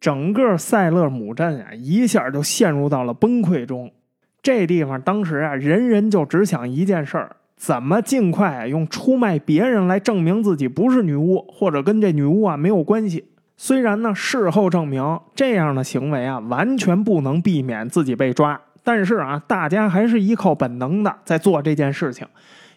[0.00, 3.92] 整个塞勒姆镇啊，一下就陷入到了崩溃中。
[4.40, 13.26] 这地方当时啊，人人就只想一件事儿：怎么尽快用出卖别人来证明自己不是女巫，或者跟这女巫啊没有关系。
[13.60, 22.24] 虽然呢，事后证明这样的行为啊，完全不能避免自己被抓，但是啊，大家还是依靠本能的在做这件事情。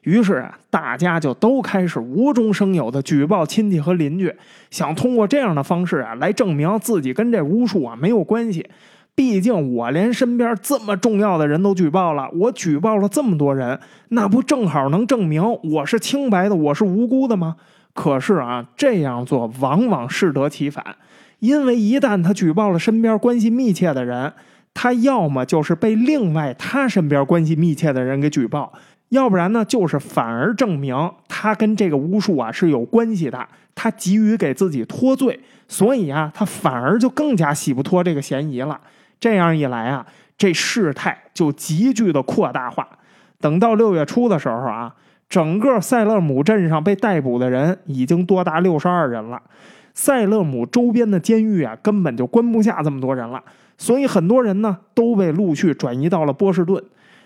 [0.01, 4.35] 于是啊，大家就都开始无中生有的举报亲戚和邻居，
[4.71, 8.67] 想通过这样的方式啊，来证明自己跟这巫术啊没有关系。
[9.13, 17.57] 毕竟我连身边这么重要的人都举报了，我举报了这么多人，那不正好能证明我是清白的，我是无辜的吗？
[17.93, 20.95] 可是啊，这样做往往适得其反，
[21.39, 24.33] 因为一旦他举报了身边关系密切的人，
[24.73, 28.71] 他要么就是被另外他身边关系密切的人给举报，
[29.09, 38.79] 要不然呢，就是反而证明他跟这个巫术啊是有关系的，他急于给自己脱罪，所以啊，他反而就更加洗不脱这个嫌疑了。
[39.19, 40.05] 这样一来啊，
[40.37, 42.87] 这事态就急剧的扩大化。
[43.39, 44.95] 等到六月初的时候啊，
[45.31, 49.41] 整个塞勒姆镇上被逮捕的人已经多达六十二人了。
[49.93, 53.41] 塞勒姆周边的监狱啊，根本就关不下这么多人了，
[53.77, 56.83] 所以很多人呢都被陆续转移到了波士顿。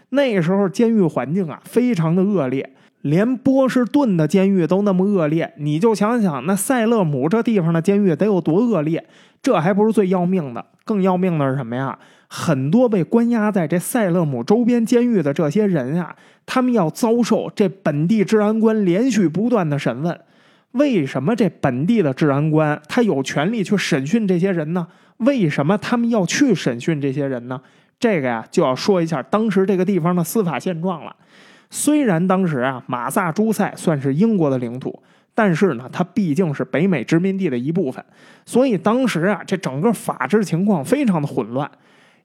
[0.10, 2.70] 那时候监狱环境啊非常的恶劣，
[3.02, 9.04] 连波士顿的监狱都那么恶劣，你就想想那塞勒姆这地方的监狱得有多恶劣？
[9.42, 11.98] 这还不是最要命的，更要命的是什么呀？
[12.38, 16.14] 很多被关押在这塞勒姆周边监狱的这些人啊，
[16.46, 20.20] 他们要遭受这本地治安官连续不断的审问。
[20.72, 24.86] 为什么这本地的治安官他有权利去审讯这些人呢？
[25.20, 27.62] 为什么他们要去审讯这些人呢？
[27.98, 31.16] 这个呀，就要说一下当时这个地方的司法现状了。
[31.70, 35.02] 虽然当时啊，马萨诸塞算是英国的领土，
[35.34, 38.04] 但是呢，它毕竟是北美殖民地的一部分，
[38.46, 41.72] 所以当时啊，这整个法治情况非常的混乱。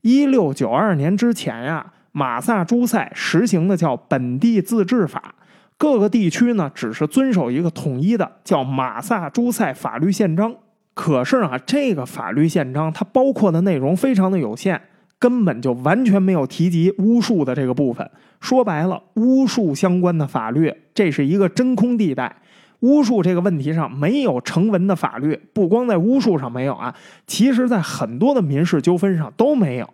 [0.03, 5.35] 一六九二年之前呀，马萨诸塞实行的叫本地自治法，
[5.77, 10.55] 各个地区呢只是遵守一个统一的叫马萨诸塞法律宪章。
[10.95, 14.81] 可是啊，这个法律宪章它包括的内容非常的有限，
[15.19, 18.11] 根本就完全没有提及巫术的这个部分。
[18.41, 22.37] 说白了，巫术相关的法律这是一个真空地带。
[22.81, 26.95] 巫术这个问题上没有成文的法律，不光在巫术上没有啊，
[27.27, 29.89] 其实在很多的民事纠纷上都没有。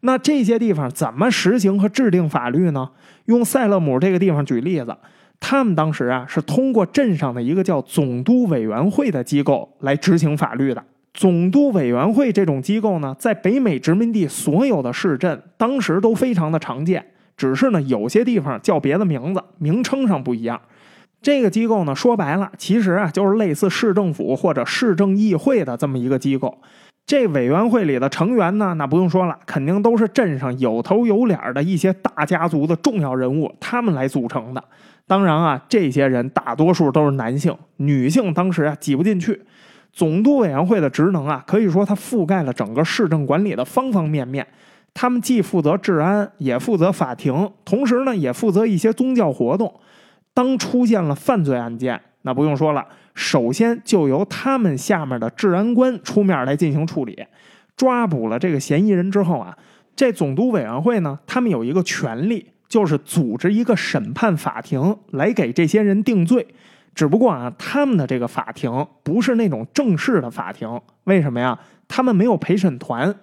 [0.00, 2.90] 那这些地方怎么实行和制定法律呢？
[3.26, 4.96] 用塞勒姆这个地方举例子，
[5.38, 10.82] 他们当时啊是通过镇上的一个叫总督委员会的机构来执行法律的。
[11.12, 17.04] 总督委员会这种机构呢，在北美殖民地所有的市镇当时都非常的常见，
[17.36, 20.58] 只是呢有些地方叫别的名字，名称上不一样。
[21.22, 26.58] 这个机构呢，说白了，其实啊，就是类似市政府或者市政议会的这么一个机构。
[27.04, 34.64] 这委员会里的成员呢，那不用说了，肯定都是镇上有头有脸的一些大家族的重要人物，他们来组成的。
[35.06, 39.42] 当然啊，这些人大多数都是男性，女性当时啊挤不进去。
[39.92, 44.46] 总督委员会的职能啊，可以说它覆盖了整个市政管理的方方面面。
[44.94, 49.74] 他们既负责治安，也负责法庭，同时呢，也负责一些宗教活动。
[50.32, 57.26] 当出现了犯罪案件，那不用说了，首先就由他们下面的治安官出面来进行处理。
[57.76, 59.56] 抓捕了这个嫌疑人之后啊，
[59.96, 66.46] 这总督委员会呢，他们有一个权利，就是组织一个审判法庭来给这些人定罪。
[66.94, 71.58] 只不过啊，他们的这个法庭不是那种正式的法庭，为什么呀？
[71.88, 73.14] 他们没有陪审团，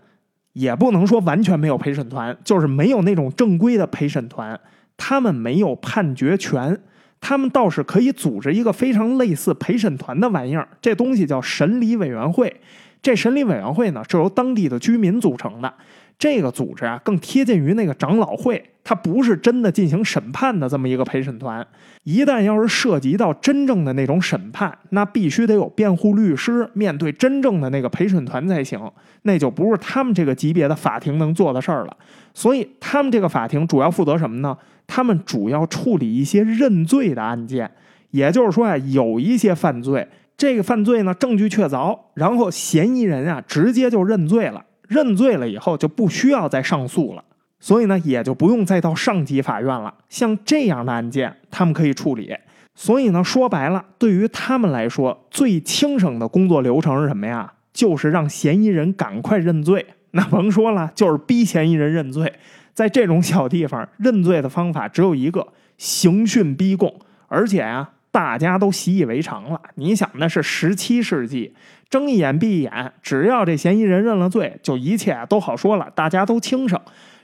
[0.54, 4.60] 也不能说完全没有陪审团，就是没有那种正规的陪审团，
[4.96, 6.80] 他们没有判决权。
[7.20, 12.62] 他们倒是可以组织一个非常类似陪审团的玩意儿，这东西叫审理委员会。
[13.02, 15.74] 这审理委员会呢，是由当地的居民组成的。
[16.20, 21.66] 这个组织啊，更贴近于那个长老会，它不是真的进行审判的这么一个陪审团。
[22.04, 28.80] 一旦要是涉及到真正的那种审判，那必须得有辩护律师面对真正的那个陪审团才行。
[29.24, 31.96] 那就不是他们这个级别的法庭能做的事儿了。
[32.34, 34.58] 所以，他们这个法庭主要负责什么呢？
[34.88, 37.70] 他们主要处理一些认罪的案件，
[38.12, 47.24] 也就是说啊，有一些犯罪，这个犯罪呢证据确凿，然后嫌疑人啊直接就认罪了，认罪了以后就不需要再上诉了，
[47.60, 49.94] 所以呢也就不用再到上级法院了。
[50.10, 52.36] 像这样的案件，他们可以处理。
[52.76, 57.52] 所以呢，说白了，对于他们来说，最轻省的工作流程是什么呀？
[57.74, 59.86] 就是让嫌疑人赶快认罪。
[60.12, 62.32] 那甭说了，就是逼嫌疑人认罪。
[62.74, 65.48] 在这种小地方认罪的方法只有一个：
[65.78, 66.94] 刑讯逼供。
[67.28, 69.60] 而且啊，大家都习以为常了。
[69.76, 71.54] 你想，那是十七世纪，
[71.90, 76.80] 睁一眼闭一眼，只要这嫌疑人认了罪，就一切都好说了，大家都轻省，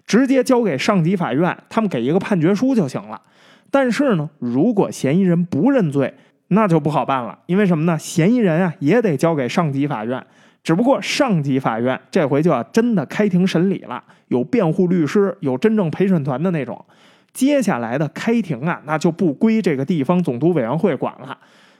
[0.06, 3.22] 直接交给上级法院，他们给一个判决书就行了。
[3.70, 6.14] 但是呢，如果嫌疑人不认罪，
[6.50, 7.40] 那就不好办了。
[7.48, 7.98] 因为什么呢？
[7.98, 10.24] 嫌疑人啊，也得交给上级法院。
[10.64, 16.86] 只不过上级法院这回就要真的开庭审理了，有辩护律师，有真正陪审团的那种。
[17.34, 21.38] 接下来的开庭啊，那就不归这个地方总督委员会管了。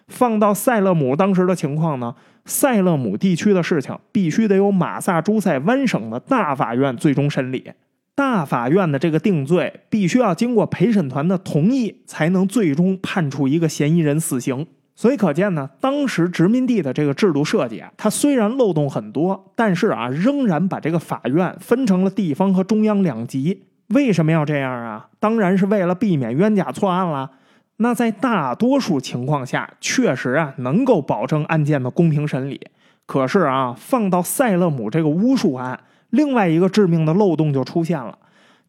[0.08, 2.14] 放到塞勒姆当时的情况呢，
[2.46, 7.72] 塞勒姆地区的事情必须得由马萨诸塞湾省的大法院最终审理。
[8.16, 14.68] 大法院的这个定罪必须要经过陪审团的同意，才能最终判处一个嫌疑人死刑。
[14.96, 23.64] 所以可见呢，当时殖民地的这个制度设计啊，它虽然漏洞很多，但是啊，仍然把这个法院分成了地方和中央两级。
[23.88, 25.10] 为什么要这样啊？
[25.20, 27.32] 当然是为了避免冤假错案了。
[27.78, 32.62] 那在大多数情况下，确实啊，能够保证案件的公平审理。
[33.06, 35.80] 可是啊，放到塞勒姆这个巫术案，
[36.12, 38.18] 另外一个致命的漏洞就出现了。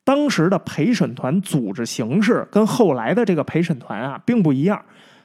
[0.03, 4.83] 当时的陪审团组织形式跟后来的这个陪审团啊并不一样，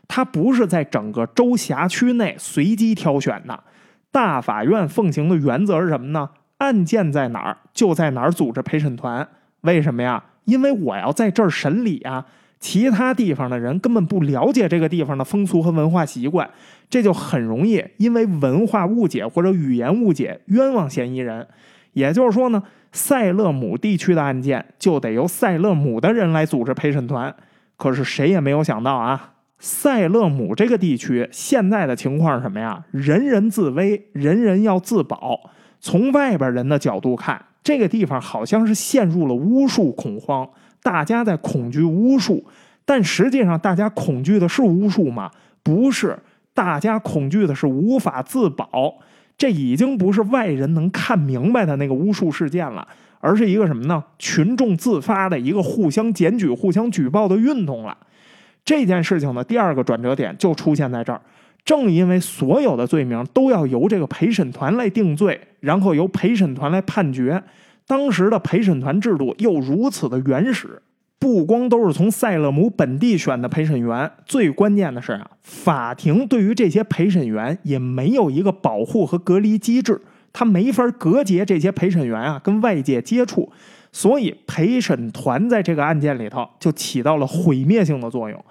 [0.08, 3.64] 它不是在整个州辖区内随机挑选的。
[4.12, 6.30] 大法院奉行的原则是什么呢？
[6.60, 9.28] 案件在哪儿就在哪儿组织陪审团。
[9.62, 10.24] 为什么呀？
[10.46, 12.26] 因为我要在这儿审理啊，
[12.60, 16.50] 其他地方的人根本不了解这个地方的风俗和文化习惯，
[16.90, 21.48] 这就很容易因为文化误解或者语言误解冤枉嫌疑人。
[21.94, 22.62] 也就是说呢。
[22.92, 27.36] 塞勒姆地区的案件就得由塞勒姆的人来组织陪审团，
[27.78, 32.84] 可是谁也没有想到啊，塞勒姆这个地区现在的情况是什么呀？
[32.90, 35.52] 人人自危，人人要自保。
[35.80, 40.50] 从外边人的角度看，这个地方好像是陷入了巫术恐慌，
[40.82, 42.46] 大家在恐惧巫术。
[42.86, 45.30] 但实际上，大家恐惧的是巫术吗？
[45.62, 46.18] 不是，
[46.54, 48.96] 大家恐惧的是无法自保。
[49.38, 52.86] 这已经不是外人能看明白的那个巫术事件了，
[53.20, 54.04] 而是一个什么呢？
[54.18, 57.96] 群众自发的一个互相检举、互相举报的运动了。
[58.66, 61.22] 这件事情的第二个转折点就出现在这儿。
[61.64, 67.42] 正因为所有的罪名都要由这个陪审团来定罪，然后由陪审团来判决，
[67.90, 70.80] 当时的陪审团制度又如此的原始。
[71.18, 80.00] 不光都是从塞勒姆本地选的陪审员，最关键的是啊，法庭对于这些陪审员也没有一个保护和隔离机制，
[80.32, 83.52] 他没法隔绝这些陪审员啊跟外界接触，
[83.92, 88.46] 所以陪审团在这个案件里头就起到了毁灭性的作用。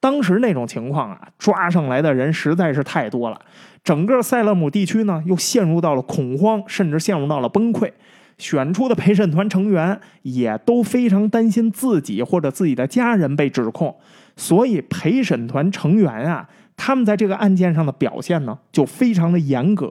[0.00, 3.38] 当时那种情况啊，抓上来的人实在是太多了，
[3.84, 7.92] 整个塞勒姆地区呢又陷入到了恐慌，甚至陷入到了崩溃。
[8.38, 13.96] 选出的陪审团成员也都非常担心自己或者自己的家人被指控，
[14.36, 19.90] 所以陪审团成员啊，他们在这个案件上的表现呢，就非常的严格。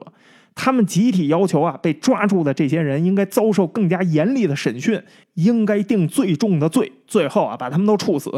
[0.54, 5.02] 他们集体要求啊，被抓住的这些人应该遭受更加严厉的审讯，
[5.34, 8.30] 应该定最重的罪，最后啊，把他们都处死。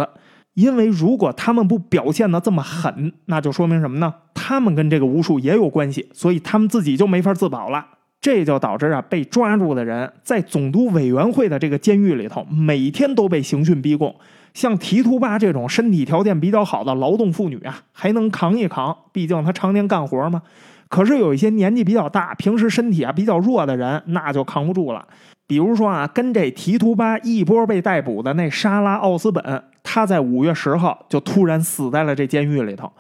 [0.54, 4.12] 因为如果他们不表现的这么狠，那就说明什么呢？
[4.34, 7.86] 他们跟这个巫术也有关系，所以他们自己就没法自保了。
[8.20, 14.14] 这就导致啊，被抓住的人在总督委员会的这个监狱里头，每天都被刑讯逼供。
[14.54, 20.42] 像提图巴这种身体条件比较好的劳动妇女啊，还能扛一扛，毕竟她常年干活嘛。
[20.88, 25.07] 可是有一些年纪比较大、平时身体啊比较弱的人，那就扛不住了。
[25.46, 32.90] 比如说啊，跟这提图巴一波被逮捕的那莎拉奥斯本，他在五月十号就突然死在了这监狱里头。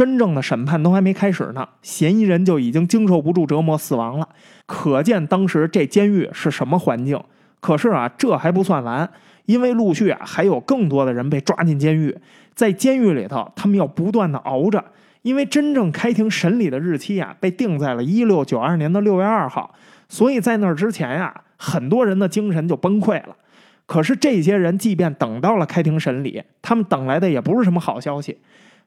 [0.00, 4.26] 真正的审判都还没开始呢，嫌疑人就已经经受不住折磨死亡了。
[4.64, 7.22] 可见当时这监狱是什么环境。
[7.60, 9.10] 可是啊，这还不算完，
[9.44, 12.16] 因为陆续啊还有更多的人被抓进监狱，
[12.54, 14.82] 在监狱里头，他们要不断的熬着，
[15.20, 19.74] 因为真正开庭审理的日期啊被定在了一六九二年的六月二号，
[20.08, 23.36] 所以在那之前呀，很多人的精神就崩溃了。
[23.84, 28.38] 可是这些人即便等到了开庭审理，他们等来的也不是什么好消息。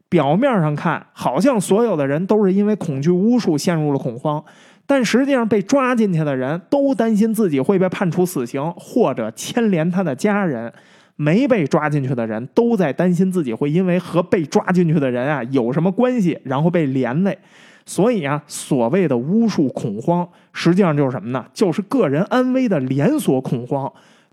[0.09, 4.43] 表面上看，好像所有的人都是因为恐惧巫术陷入了恐慌，
[4.85, 10.69] 但实际上被抓进去的人都担心自己会被判处死刑，或者牵连他的家人；
[11.15, 17.37] 没被抓进去的人都在担心自己会因为和被抓进去的人啊有什么关系，然后被连累。
[17.85, 21.45] 所以啊，所谓的巫术恐慌，实际上就是什么呢？
[21.53, 23.91] 就是个人安危的连锁恐慌，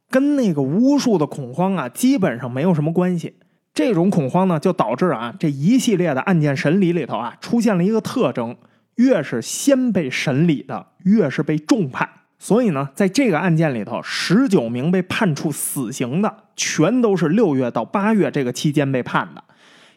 [0.09, 3.35] 跟那个巫术的恐慌啊，基本上没有什么关系。
[3.73, 8.57] 这种恐慌呢，就导致啊这一系列的案件审理里头啊，出现了一个特征：
[8.97, 12.09] 越是先被审理的，越是被重判。
[12.39, 19.45] 所以呢，在这个案件里头，十九名被判处死刑的，全都是六月到八月这个期间被判的。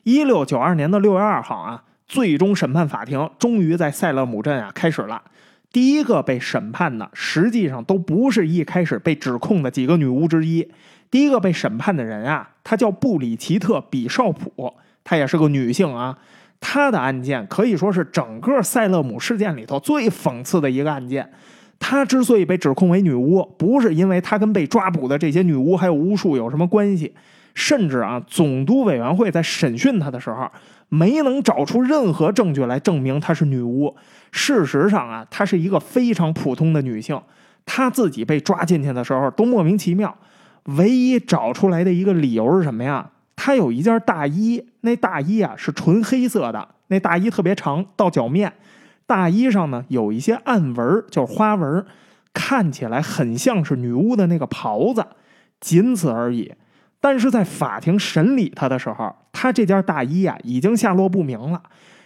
[0.04, 5.22] 一六九二年的六月二号啊，最终审判法庭终于在塞勒姆镇啊开始了。
[5.72, 10.70] 第一个被审判的，实际上都不是一开始被指控的几个女巫之一。
[11.14, 14.74] 第一个被审判的人啊，她叫布里奇特·比绍普，
[15.04, 16.18] 她也是个女性啊。
[16.60, 21.30] 她的案件可以说是整个塞勒姆事件里头最讽刺的一个案件。
[21.78, 27.14] 她之所以被指控为女巫，不是因为她跟被抓捕的这些女巫还有巫术有什么关系，
[27.54, 30.50] 甚至啊，总督委员会在审讯她的时候，
[30.90, 33.96] 没能找出任何证据来证明她是女巫。
[34.32, 37.22] 事实上啊，她是一个非常普通的女性。
[37.68, 40.18] 她自己被抓进去的时候都莫名其妙。
[40.66, 43.10] 唯一找出来的一个理由是什么呀？
[43.36, 48.54] 他有一件大衣，那大衣啊是纯黑色的，那大衣特别长到脚面，
[49.06, 51.86] 大衣上呢有一些暗纹，就是花纹，
[52.34, 55.06] 看起来很像是女巫的那个袍子，
[55.60, 56.54] 仅此而已。
[57.02, 61.62] 但是在法庭审理他的时候，他这件大衣啊已经下落不明了，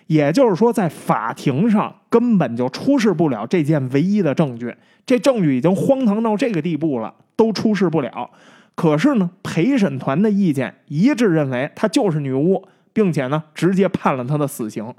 [0.08, 7.14] 也就是说，在法庭上根本就出示不了这件唯一的证据，这证据已经荒唐到这个地步了。
[7.38, 8.28] 都出示不了，
[8.74, 14.92] 可是呢，陪审团的意见一致认为她就是女巫，并且呢，直接判了她的死刑。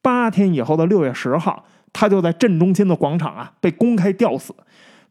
[0.00, 4.54] 八天以后的六月十号，她就在镇中心的广场啊被公开吊死。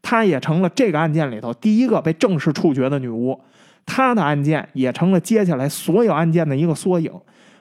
[0.00, 3.38] 她也成了这个案件里头第一个被正式处决的女巫。
[3.84, 7.12] 她的案件也成了接下来所有案件的一个缩影。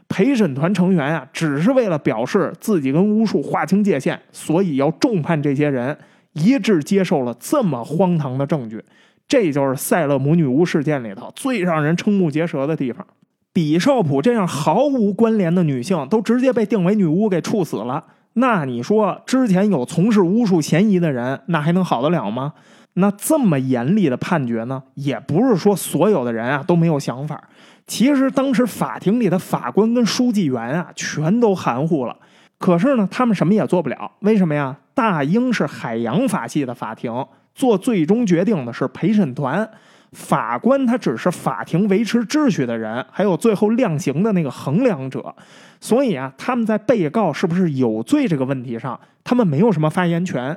[0.10, 5.97] 陪审团成员啊，只是为了表示自己跟巫术划清界限，所以要重判这些人，
[6.34, 8.84] 一致接受了这么荒唐的证据。
[9.28, 13.05] 这就是塞勒姆女巫事件里头最让人瞠目结舌的地方。
[13.53, 18.03] 比绍普这样毫无关联的女性都直接被定为女巫给处死了，
[18.34, 22.53] 那你说之前有从事巫术嫌疑的人，那还能好得了吗？
[22.93, 27.49] 那这么严厉的判决呢，也不是说所有的人啊都没有想法。
[27.90, 32.16] 其实当时法庭里的法官跟书记员啊，全都含糊了。
[32.60, 34.12] 可是呢，他们什么也做不了。
[34.20, 34.78] 为什么呀？
[34.94, 37.26] 大英是海洋法系的法庭，
[37.56, 39.68] 做最终决定的是陪审团。
[40.12, 45.34] 法官他只是法庭维持秩序的人，还有最后量刑的那个衡量者。
[45.80, 50.56] 所以啊，他们在被告是不是有罪这个问题上，他们没有什么发言权。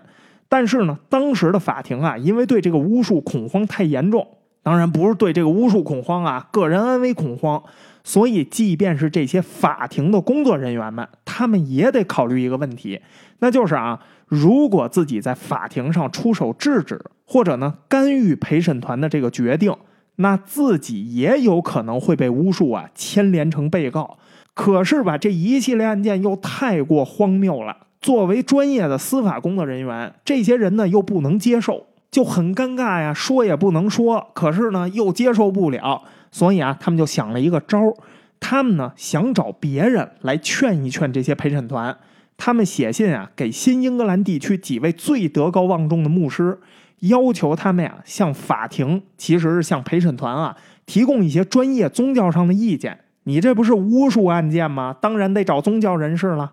[0.51, 4.27] 但是呢，当时的法庭啊，因为对这个巫术恐慌太严重。
[4.63, 7.63] 当然不是对这个巫术恐慌啊，个人安危恐慌。
[8.05, 13.01] 所以，即便是这些法庭的工作人员们，他们也得考虑一个问题，
[13.39, 19.73] 那就是啊，如果自己在法庭上出手制止，或者呢干预陪审团的这个决定，
[20.17, 24.19] 那自己也有可能会被巫术啊牵连成被告。
[24.53, 27.87] 可是吧，这一系列案件又太过荒谬了。
[28.01, 31.87] 作为专业的司法工作人员，这些人呢又不能接受。
[32.13, 37.97] 就很尴尬呀，说也不能说，可是呢又接受不了，所以啊，他们就想了一个招儿，
[38.39, 41.97] 他们呢想找别人来劝一劝这些陪审团，
[42.37, 46.59] 他们写信啊给新英格兰地区几位最德高望重的牧师，
[47.01, 50.55] 要求他们呀向法庭，其实是向陪审团啊
[50.85, 52.99] 提供一些专业宗教上的意见。
[53.25, 54.95] 你这不是巫术案件吗？
[55.01, 56.53] 当然得找宗教人士了。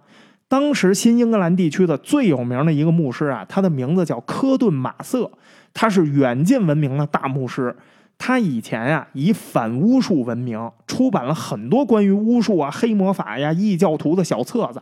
[0.50, 5.32] 当时新英格兰地区的最有名的一个牧师啊，他的名字叫科顿马瑟，
[5.76, 7.74] 他是远近闻名的大牧师。
[8.18, 14.82] 他以前呀以反巫术闻名，出版了很多关于巫术啊、黑魔法呀、异教徒的小册子。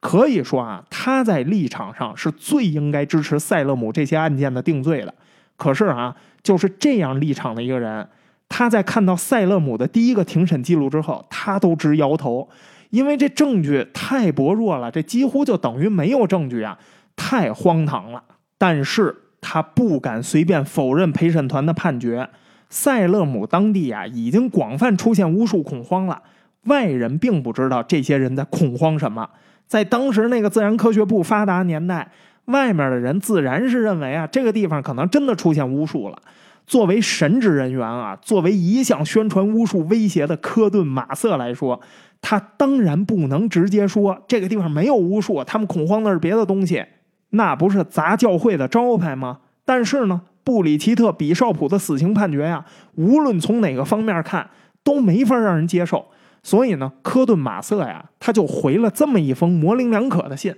[0.00, 5.14] 可以说啊，他在立场上是最应该支持塞勒姆这些案件的定罪的。
[5.56, 8.06] 可是啊，就是这样立场的一个人，
[8.48, 12.48] 他在看到塞勒姆的第一个庭审记录之后，他都直摇头。
[12.94, 16.78] 因为这证据太薄弱了，这几乎就等于没有证据啊，
[17.16, 18.22] 太荒唐了。
[18.56, 22.30] 但是他不敢随便否认陪审团的判决。
[22.70, 26.22] 塞勒姆当地啊，已经广泛出现巫术恐慌了，
[26.66, 29.28] 外人并不知道这些人在恐慌什么。
[29.66, 32.12] 在当时那个自然科学不发达年代，
[32.44, 36.18] 外面的人自然是认为啊，这个地方可能真的出现巫术了。
[36.66, 41.80] 作为神职人员啊，作为一向宣传巫术威胁的科顿马瑟来说。
[42.26, 46.82] 他当然不能直接说这个地方没有巫术，他们恐慌的是别的东西，
[47.28, 49.40] 那不是砸教会的招牌吗？
[49.66, 54.48] 但是呢，布里奇特·比绍普的死刑判决呀，无论从哪个方面看
[54.82, 56.06] 都没法让人接受。
[56.42, 60.56] 所以呢，科顿·马瑟呀，他就回了这么一封模棱两可的信。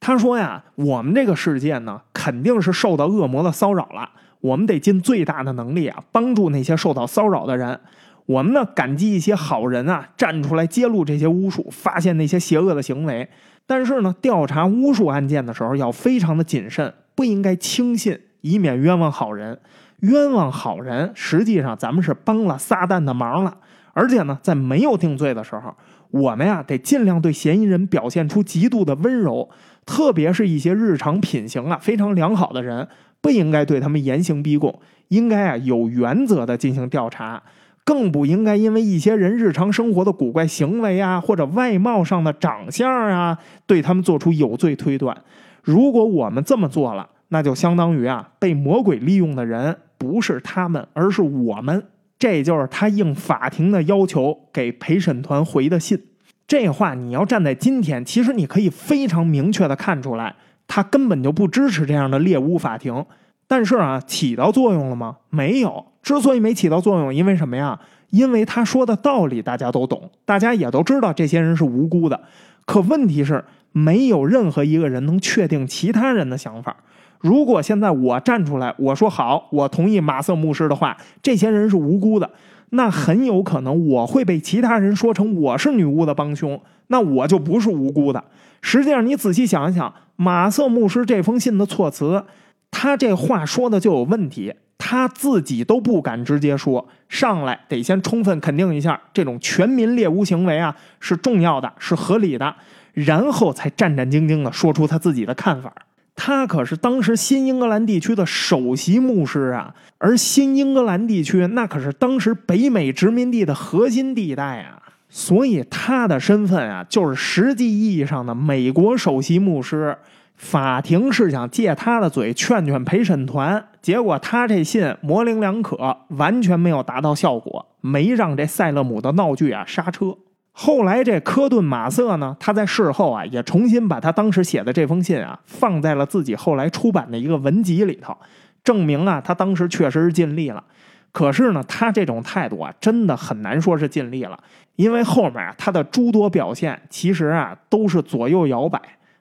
[0.00, 4.10] 他说呀，我们这个世界呢，肯定是受到恶魔的骚扰了，
[4.44, 7.80] 我们得尽最大的能力啊，帮助那些受到骚扰的人。
[8.26, 13.26] 我们呢，感激一些好人啊，站出来揭露这些巫术，发现那些邪恶的行为。
[13.66, 19.58] 但是呢，调查巫术案件的时候要非常的谨慎，不应该轻信，以免冤枉好人。
[20.00, 23.56] 冤枉好人，实际上咱们是帮了撒旦的忙了。
[23.94, 25.74] 而且呢，在没有定罪的时候，
[26.10, 29.48] 我们呀得尽量对嫌疑人表现出极度的温柔，
[29.86, 32.86] 特别是一些日常品行啊非常良好的人，
[33.24, 37.42] 不应该对他们严刑逼供，应该啊有原则的进行调查。
[37.82, 45.16] 更不应该因为一些人日常生活的古怪行为啊，或者外貌上的长相啊，对他们做出有罪推断。
[45.62, 51.82] 如果我们这么做了，那就相当于啊，被魔鬼利用的人不是他们，而是我们。
[52.18, 55.98] 这就是他应法庭的要求给陪审团回的信。
[56.46, 60.36] 这话你要站在今天，其实你可以非常明确的看出来，
[60.66, 63.04] 他根本就不支持这样的猎巫法庭。
[63.46, 65.16] 但是啊，起到作用了吗？
[65.30, 65.84] 没有。
[66.02, 67.78] 之所以没起到作用，因为什么呀？
[68.10, 72.20] 因为他说的道理大家都懂，大家也都知道这些人是无辜的。
[72.64, 76.76] 可问题是，没有任何一个人能确定其他人的想法。
[77.20, 82.30] 如果现在我站出来，我说好，我同意马瑟牧师的话，这些人是无辜的，
[82.70, 88.24] 那很有可能我会被其他人说成我是女巫的帮凶，那我就不是无辜的。
[88.62, 92.24] 实际上，你仔细想一想，马瑟牧师这封信的措辞。
[92.70, 102.56] 他这话说的就有问题，他自己都不敢直接说，上来得先充分肯定一下这种全民猎巫行为啊是重要的，是合理的，
[102.92, 105.72] 然后才战战兢兢地说出他自己的看法。
[106.16, 114.82] 他可是当时新英格兰地区的首席牧师啊，而新英格兰地区那可是当时北美殖民地的核心地带啊，
[115.16, 119.96] 所以他的身份啊，就是实际意义上的美国首席牧师。
[120.34, 130.16] 法庭是想借他的嘴劝劝陪审团，结果他这信模棱两可，完全没有达到效果，没让这塞勒姆的闹剧啊刹车。
[130.50, 138.16] 后来这科顿马瑟呢，他在事后啊也重新把他当时写的这封信啊放在了自己后来出版的一个文集里头，
[138.64, 140.64] 证明啊他当时确实是尽力了。
[141.12, 144.36] 可是呢，他这种态度啊真的很难说是尽力了，
[144.76, 148.80] 因为后面啊他的诸多表现其实啊都是左右摇摆。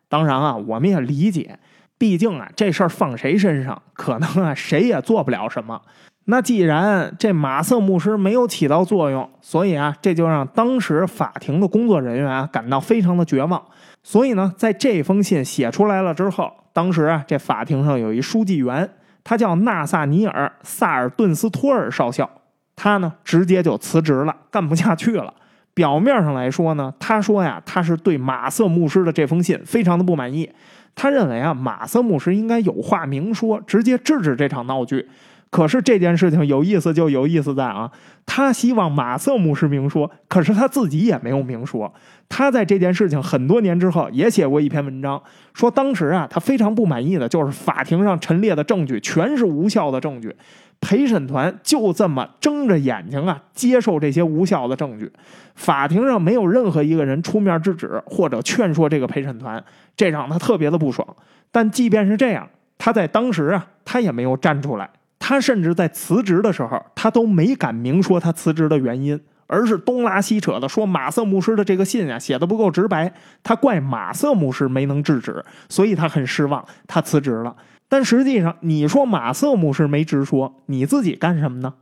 [0.09, 1.57] 当然啊，我们也理解，
[1.97, 5.81] 毕竟啊，这事儿放谁身上，可能啊，谁也做不了什么。
[6.25, 13.61] 那既然这马瑟牧师没有起到作用，所以啊，这就让当时法庭的工作人员啊感到非常的绝望。
[14.03, 18.89] 所以呢，在这封信写出来了之后，当时啊，这法庭上有一书记员，
[19.23, 22.29] 他叫纳萨尼尔·萨尔顿斯托尔少校，
[22.75, 25.33] 他呢直接就辞职了，干不下去了。
[25.73, 30.49] 表面上来说呢，他说呀，他是对马瑟牧师的这封信非常的不满意。
[30.95, 35.07] 他认为啊，马瑟牧师应该有话明说，直接制止这场闹剧。
[35.49, 37.91] 可是这件事情有意思就有意思在啊，
[38.25, 41.91] 他希望马瑟牧师明说，可是他自己也没有明说。
[42.27, 45.21] 他在这件事情很多年之后也写过一篇文章，
[45.53, 50.35] 说当时啊，他非常不满意的就是法庭上陈列的证据全是无效的证据，
[50.83, 55.09] 陪审团就这么睁着眼睛啊接受这些无效的证据，
[55.55, 59.63] 法庭上没有任何一个人出面制止或者劝说这个陪审团，
[59.95, 61.07] 这让他特别的不爽。
[61.51, 64.89] 但即便是这样，他在当时啊，他也没有站出来。
[65.17, 69.17] 他甚至在辞职的时候，他都没敢明说他辞职的原因，
[69.47, 73.09] 而是东拉西扯的说马瑟牧师的这个信啊写的不够直白，
[73.41, 77.55] 他怪马瑟牧师没能制止，所以他很失望，他辞职了。
[77.93, 81.75] 但实际上，你说马瑟牧师没直说，你自己干什么呢？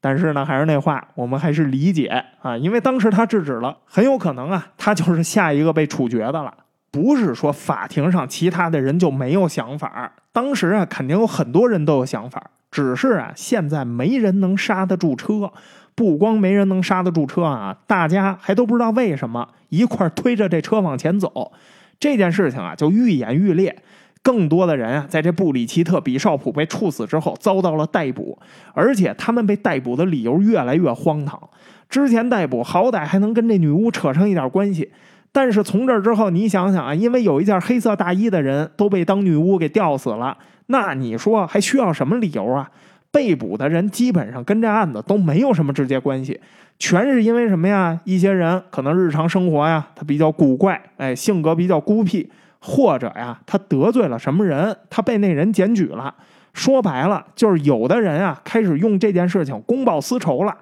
[0.00, 6.54] 但是呢，还是那话，我们还是理解啊，因为当时他制止了，很有可能啊，他就是下一个被处决的了。
[6.90, 12.42] 不是说法庭上其他的人就没有想法，当时啊，肯定有很多人都有想法。
[12.70, 15.52] 只是啊，现在没人能刹得住车，
[15.94, 21.52] 不光没人能刹得住车啊，大家还都不知道为什么一块推着这车往前走。
[22.00, 23.82] 这件事情啊，就愈演愈烈。
[24.22, 28.38] 更多的人啊，在这布里奇特·比绍普被处死之后遭到了逮捕，
[28.74, 31.40] 而且他们被逮捕的理由越来越荒唐。
[31.88, 34.90] 之前逮捕好歹还能跟这女巫扯上一点关系，
[35.32, 40.36] 但是从这之后，你想想啊，因为有一件黑色大衣的人都被当女巫给吊死了。
[40.66, 42.70] 那你说还需要什么理由啊？
[43.10, 46.38] 被捕的人基本上跟这案子都没有什么直接关系，
[46.78, 47.98] 全是因为什么呀？
[48.04, 52.30] 一些人可能日常生活呀，他比较古怪，哎，性格比较孤僻，
[52.60, 56.14] 或者呀，他得罪了什么人，他被那人检举了。
[56.54, 60.56] 说白了，就是有的人啊，开始用这件事情公报私仇了。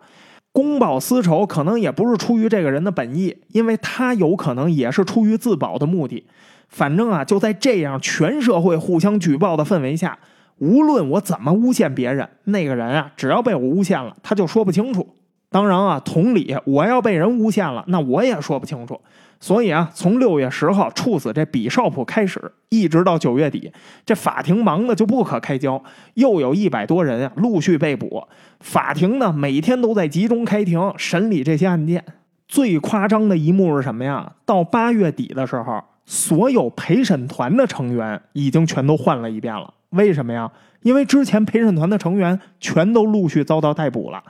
[0.53, 6.27] 公报私仇可能也不是出于这个人的本意，因为他有可能也是出于自保的目的。
[6.69, 10.19] 反正啊，就在这样全社会互相举报的氛围下，
[10.59, 15.15] 无论我怎么诬陷别人，那个人啊，只要被我诬陷了，他就说不清楚。
[15.51, 19.01] 当然啊，同理，我要被人诬陷了，那我也说不清楚。
[19.39, 23.71] 所以啊，从六月十号处死这比绍普开始，一直到九月底，
[24.05, 25.83] 这法庭忙的就不可开交，
[26.15, 28.27] 又有一百多人啊陆续被捕。
[28.61, 32.05] 法庭呢，每天都在集中开庭审理这些案件。
[32.49, 34.33] 最夸张的一幕是什么呀？
[34.45, 35.83] 到八月底的时候。
[36.09, 40.49] 所有陪审团的成员已经全都换了一遍了，为什么呀？
[40.83, 44.23] 因为之前陪审团的成员全都陆续遭到逮捕了。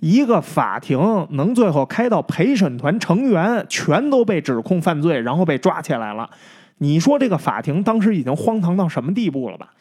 [0.00, 6.28] 一个法庭能最后开到陪审团成员全都被指控犯罪，然后被抓起来了，
[6.78, 9.74] 你说这个法庭当时已经荒唐到什么地步了吧？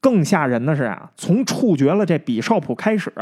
[0.00, 3.12] 更吓人的是啊，从处决了这比绍普开始，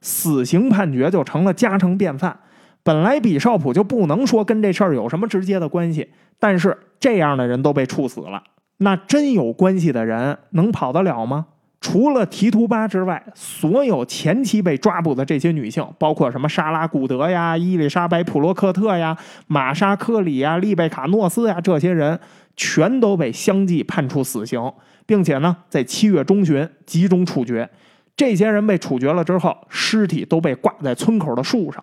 [0.00, 2.36] 死刑判决就成了家常便饭。
[2.82, 8.42] 本来比绍普就不能说跟这事儿有什么直接的关系，但是这样的人都被处死了，
[8.78, 11.46] 那真有关系的人能跑得了吗？
[11.82, 19.14] 除了提图巴之外，所有前期被抓捕的这些女性，包括什么莎拉古德呀、伊丽莎白普罗克特呀、
[19.48, 22.18] 玛莎科里呀、丽贝卡诺斯呀，这些人
[22.56, 24.72] 全都被相继判处死刑，
[25.04, 27.68] 并且呢，在七月中旬集中处决。
[28.16, 31.82] 这些人被处决了之后，尸体都被挂在村口的树上。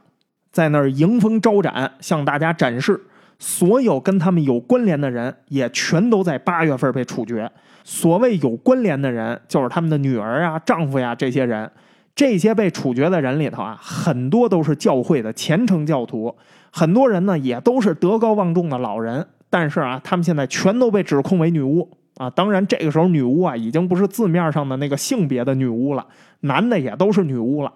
[0.51, 2.99] 在那儿迎风招展，向大家展示
[3.37, 7.51] 所有跟他们有关联的人，也全都在八月份被处决。
[7.89, 11.71] 所谓有关联的人，就是他们的女儿啊、丈夫呀这些人。
[12.13, 16.35] 这些被处决的人里头啊，很多都是教会的虔诚教徒，
[16.71, 19.25] 很多人呢也都是德高望重的老人。
[19.49, 22.29] 但是啊，他们现在全都被指控为女巫啊！
[22.29, 26.05] 当然，这个时候女巫啊，已经不是字面上的那个性别的女巫了，
[26.41, 27.73] 男的也都是女巫了。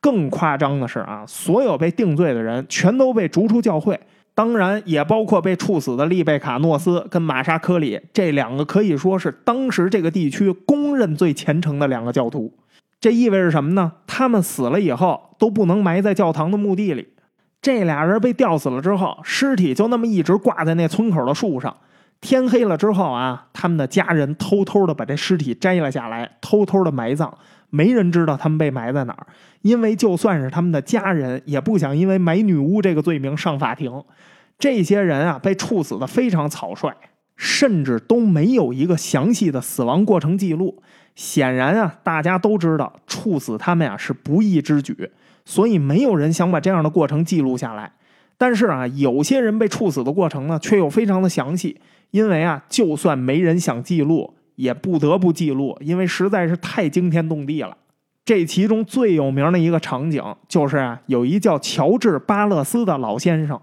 [0.00, 3.98] 更夸张的是啊，所有被定罪的人全都被逐出教会，
[4.40, 12.50] 当然也包括被处死的丽贝卡诺斯跟玛莎科里这两个可以说是当时这个地区公认最虔诚的两个教徒。
[12.98, 13.92] 这意味着什么呢？
[14.06, 17.08] 他们死了以后都不能埋在教堂的墓地里。
[17.60, 21.76] 这俩人被吊死了之后，尸体就那么一直挂在那村口的树上。
[22.22, 27.36] 天黑了之后啊，他们的家人偷偷的把这尸体摘了下来，偷偷的埋葬。
[27.70, 29.26] 没人知道他们被埋在哪儿，
[29.62, 34.02] 因为就算是他们的家人，也不想因为埋女巫这个罪名上法庭。
[34.58, 36.94] 这些人啊，被处死的非常草率，
[37.36, 40.82] 甚至都没有一个详细的死亡过程记录。
[41.14, 45.10] 显然啊，大家都知道处死他们呀是不义之举。
[45.46, 47.92] 所以没有人想把这样的过程记录下来，
[48.36, 51.80] 但是啊，有些人被处死的过程呢，却又非常的详细。
[52.10, 57.74] 因为啊，就算没人想记录，也不得不记录，因为实在是太惊天动地了。
[58.26, 63.58] 这其中最有名的一个场景，就是啊，有一叫乔治·巴勒斯的老先生，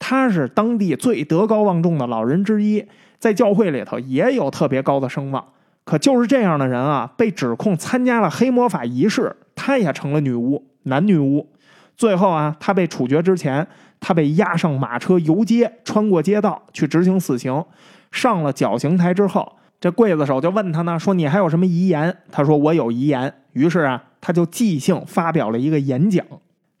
[0.00, 2.84] 他是当地最德高望重的老人之一，
[3.18, 5.44] 在教会里头也有特别高的声望。
[5.84, 10.66] 可就是这样的人啊，被指控参加了黑魔法仪式，他也成了女巫。
[10.82, 11.48] 男女巫，
[11.96, 13.66] 最后啊，他被处决之前，
[14.00, 17.64] 他被押上马车游街，穿过街道去执行死刑。
[18.10, 22.14] 上了绞刑台之后，这刽子手就问他呢，说你还有什么遗言？
[22.30, 23.32] 他说我有遗言。
[23.52, 26.24] 于是啊，他就即兴发表了一个演讲。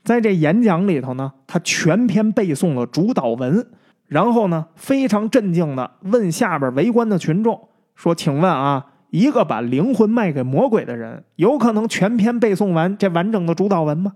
[0.04, 3.66] 在这演讲里头呢，他全篇背诵了主导文，
[4.06, 14.12] 然后呢，非常镇静的问下边围观的群众说：“请问啊？”一个把灵魂卖给魔鬼的人，有可能全篇背诵完这完整的主导文吗？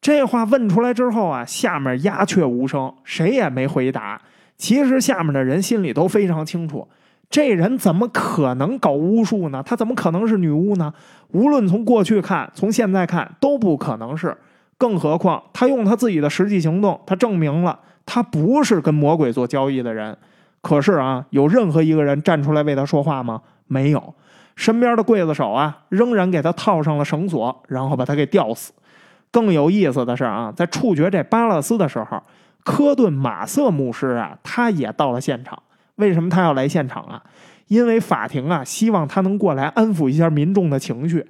[0.00, 4.22] 这话问出来之后啊，下面鸦雀无声，谁也没回答。
[4.56, 6.88] 其实下面的人心里都非常清楚，
[7.30, 9.62] 这人怎么可能搞巫术呢？
[9.64, 10.92] 他怎么可能是女巫呢？
[11.28, 14.36] 无论从过去看，从现在看，都不可能是。
[14.76, 20.16] 更何况他用他自己的实际行动，他证明了他不是跟魔鬼做交易的人。
[20.60, 23.40] 可是啊，有任何一个人站出来为他说话吗？
[23.68, 24.14] 没有。
[24.56, 28.72] 身边的刽子手啊，仍然给他套上了绳索，然后把他给吊死。
[29.30, 32.20] 更有意思的是啊，在处决这巴勒斯的时候，
[32.64, 35.56] 科顿马瑟牧师啊，他也到了现场。
[36.00, 37.22] 为什么他要来现场啊？
[37.68, 41.24] 因为法庭啊，希望他能过来安抚一下民众的情绪。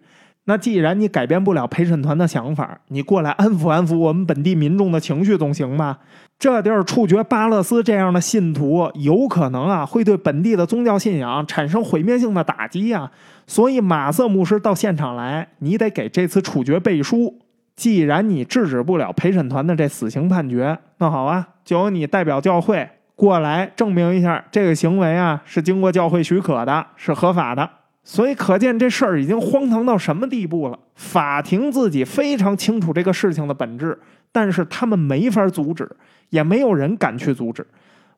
[0.44, 5.98] 那既然你改变不了陪审团的想法，你过来安抚安抚我们本地民众的情绪总行吧？
[6.38, 13.12] 这地儿处决巴勒斯这样的信徒，有可能啊会对本地的宗教信仰产生毁灭性的打击啊。
[13.46, 17.38] 所以马瑟牧师到现场来，你得给这次处决背书。
[17.76, 22.88] 既然你制止不了陪审团的这死刑判决，那好啊，就由你代表教会
[23.20, 27.68] 过来证明一下这个行为啊是经过教会许可的，是合法的。
[28.02, 30.78] 所以可见这事儿已经荒唐到什么地步了。
[30.94, 33.98] 法庭自己非常清楚这个事情的本质，
[34.32, 35.86] 但是他们没法阻止。
[36.30, 37.66] 也没有人敢去阻止。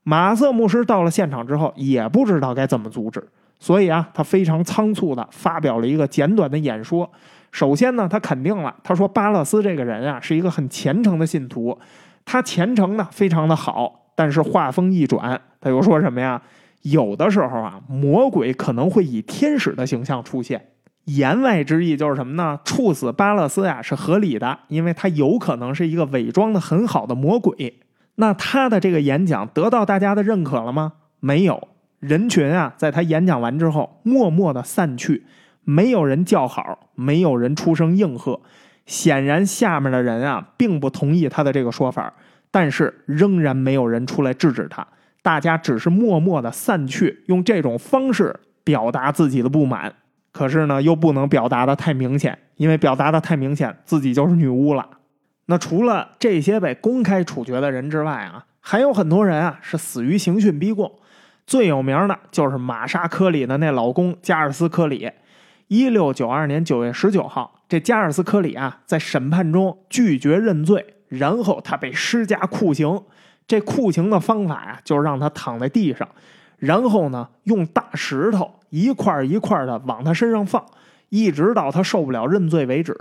[0.05, 3.27] 马瑟牧师到了现场之后，也不知道该怎么阻止，
[3.59, 7.11] 所以啊，他非常仓促的发表了一个简短的演说。
[7.51, 11.77] 首先呢，他肯定了，他说巴勒斯这个人啊，是一个很虔诚的信徒，
[12.25, 14.02] 他虔诚呢非常的好。
[14.15, 16.43] 但是话锋一转，他又说什么呀？
[16.83, 20.69] 有的时候啊，魔鬼可能会以天使的形象出现。
[21.05, 22.59] 言外之意就是什么呢？
[22.65, 27.81] 处死巴勒斯呀是合理的，因为他有可能是一个伪装的很好的魔鬼。
[28.17, 30.93] 那他的这个演讲得到大家的认可了吗？
[31.21, 35.25] 没有，人群啊，在他演讲完之后，默默的散去，
[35.65, 38.41] 没有人叫好，没有人出声应和。
[38.85, 42.13] 显然，下面的人啊，并不同意他的这个说法，
[42.53, 44.87] 但是仍然没有人出来制止他。
[45.23, 49.93] 大家只是默默的散去，用这种方式表达自己的不满。
[50.31, 54.89] 可是呢，又不能表达的太明显，因为表达的太明显，自己就是女巫了。
[55.47, 60.91] 那除了这些被公开处决的人之外啊，还有很多人啊是死于刑讯逼供。
[61.47, 65.11] 最有名的就是玛莎·科里的那老公加尔斯·科里。
[65.69, 73.03] 一六九二年九月十九号，这加尔斯·科里啊在审判中拒绝认罪，然后他被施加酷刑。
[73.47, 76.09] 这酷刑的方法呀，就是让他躺在地上，
[76.59, 80.65] 然后呢用大石头一块一块的往他身上放，
[81.09, 82.97] 一直到他受不了认罪为止。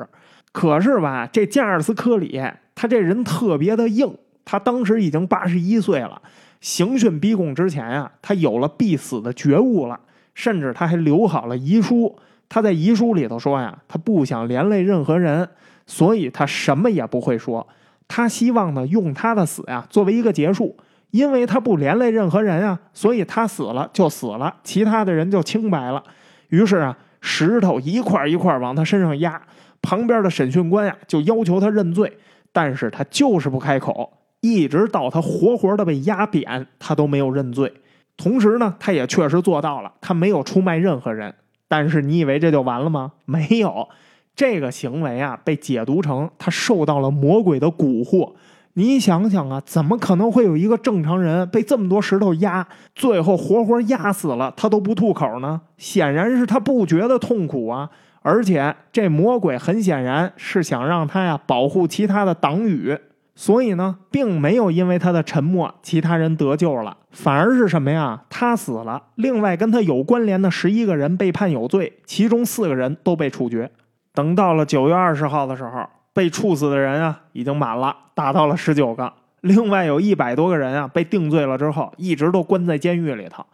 [0.52, 2.42] 可是吧，这加尔斯科里
[2.76, 6.22] 他这人特别的硬，他当时已经八十一岁了，
[6.60, 9.98] 刑讯逼供之前啊，他有了必死的觉悟了，
[10.34, 12.18] 甚至他还留好了遗书，
[12.50, 15.48] 他在遗书里头说呀，他不想连累任何人，
[15.86, 17.66] 所以他什么也不会说。
[18.14, 20.76] 他希望呢，用他的死呀作为一个结束，
[21.12, 26.04] 因为他不连累任何人啊，所以他死了就死了，其他的人就清白了。
[26.50, 29.42] 于是啊，石头一块一块往他身上压，
[29.82, 32.18] 旁边的审讯官呀就要求他认罪，
[32.52, 34.12] 但是他就是不开口。
[34.42, 37.72] 一直到他活活的被压扁，他都没有认罪。
[38.18, 41.34] 同时呢，他也确实做到了，他没有出卖任何人。
[41.70, 43.14] 但是你以为这就完了吗？
[43.24, 43.88] 没有，
[44.36, 48.34] 这个行为啊，被解读成他受到了魔鬼的蛊惑。
[48.74, 52.66] 你想想啊，怎么可能会有一个正常人被这么多石头压，
[52.96, 55.62] 最后活活压死了，他都不吐口呢？
[55.78, 57.90] 显然是他不觉得痛苦啊。
[58.22, 62.98] 而且这魔鬼很显然是想让他呀保护其他的党羽。
[63.34, 68.22] 所以呢，并没有因为他的沉默，其他人得救了，反而是什么呀？
[68.30, 73.72] 他死了，另外跟他有关联的十一个人被判有罪，其中四个人都被处决。
[74.14, 79.12] 等到了九月二十号的时候，被处死的人啊已经满了，达到了十九个。
[79.42, 83.46] 另外有一百多个人啊被定罪了之后，一直都关在监狱里头。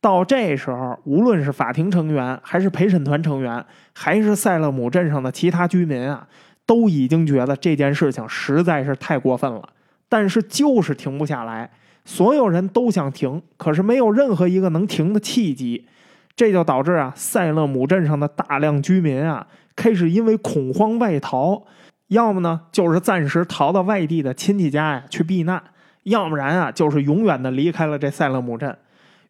[0.00, 6.26] 到这时候，无论是法庭成员，还是陪审团成员，还是塞勒姆镇上的其他居民啊。
[6.66, 9.68] 都已经觉得这件事情实在是太过分了，
[10.08, 11.70] 但是就是停不下来。
[12.06, 15.86] 所有人都想停，可是没有任何一个能停的契机。
[16.34, 19.46] 这就导致啊，塞勒姆镇上的大量居民啊，
[19.76, 21.64] 开始因为恐慌外逃，
[22.08, 25.62] 要么呢就是暂时逃到外地的亲戚家呀去避难，
[26.04, 28.76] 要不然啊就是永远的离开了这塞勒姆镇。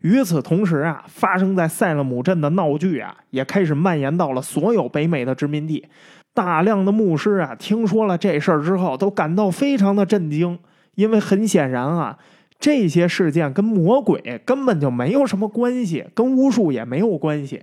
[0.01, 5.87] 与此同时啊，发生在塞勒姆镇的闹剧啊，也开始蔓延到了所有北美的殖民地。
[6.35, 10.59] 大量的牧师啊，听说了这事儿之后，都感到非常的震惊，
[10.97, 12.19] 因为很显然啊，
[12.59, 17.63] 这些事件跟魔鬼根本就没有什么关系，跟巫术也没有关系。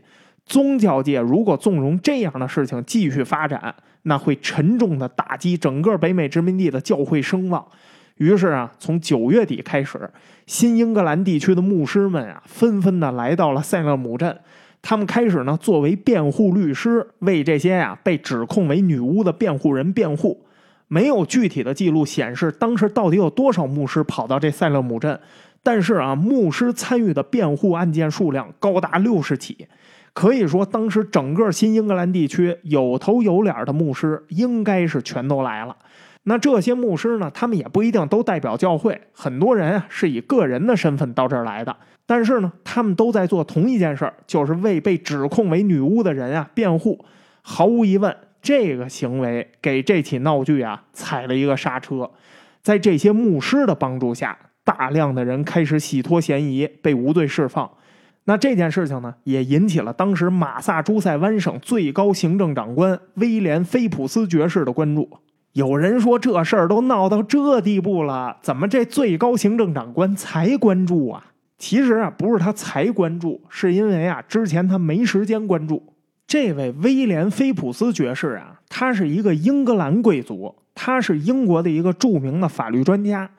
[0.51, 7.65] 宗教界如果纵容这样的事情继续发展，那会沉重的打击整个北美殖民地的教会声望。
[8.17, 10.09] 于是啊，从九月底开始，
[10.45, 14.37] 新英格兰地区的牧师们啊，纷纷的来到了塞勒姆镇。
[14.81, 20.45] 他们开始呢，作为辩护律师，为这些呀被指控为女巫的辩护人辩护。
[20.89, 25.17] 没有具体的记录显示当时到底有多少牧师跑到这塞勒姆镇，
[25.63, 29.65] 但是啊，牧师参与的辩护案件数量高达六十起，
[30.13, 35.75] 可以说当时整个新英格兰地区有头有脸的牧师应该是全都来了。
[36.23, 41.75] 那这些牧师呢，他们也不一定都代表教会，很多人啊是以个人的身份到这儿来的。
[42.05, 47.03] 但是呢，他们都在做同一件事儿，就是为被指控为女巫的人啊辩护。
[47.41, 52.11] 毫无疑问，这个行为给这起闹剧啊踩了一个刹车。
[52.61, 57.71] 在这些牧师的帮助下，大量的人开始洗脱嫌疑，被无罪释放。
[58.25, 65.09] 那这件事情呢，也引起了当时马萨诸塞湾省最高行政长官威廉·菲普斯爵士的关注。
[65.53, 71.25] 有人说，这事儿都闹到这地步了，怎么这最高行政长官才关注啊？
[71.57, 75.83] 其实啊，不是他才关注，是因为啊，之前他没时间关注。
[76.25, 83.29] 这位威廉·菲普斯爵士啊，他是一个英格兰贵族，他是英国的一个著名的法律专家。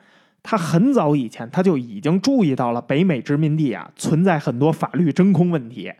[0.43, 5.91] 他很早以前他就已经注意到了北美殖民地啊存在很多法律真空问题，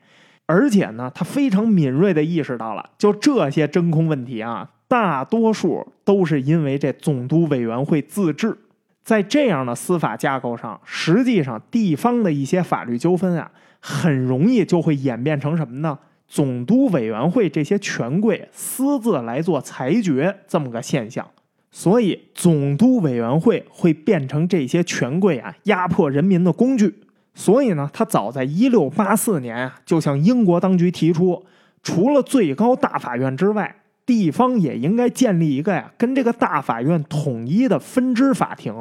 [0.46, 8.58] 而且呢，他非常敏锐的意识到了，就这些真空问题啊，大多数都是因为这总督委员会自治。
[9.02, 16.00] 在这样的司法架构上，实际上地方的一些法律纠纷啊，很容易就会演变成什么呢？
[16.26, 21.30] 总督委员会这些权贵私自来做裁决这么个现象，
[21.76, 26.94] 所以总督委员会会变成这些权贵啊压迫人民的工具。
[27.34, 31.44] 所以呢，他早在一六八四年啊，就向英国当局提出，
[31.82, 33.76] 除了最高大法院之外。
[34.06, 38.76] 地方也应该建立一个呀，跟这个大法院统一的分支法庭，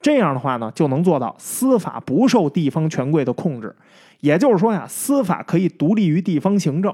[0.00, 3.72] 这样的话呢，就能做到司法不受地方权贵的控制。
[4.18, 6.92] 也就是说呀，司法可以独立于地方行政。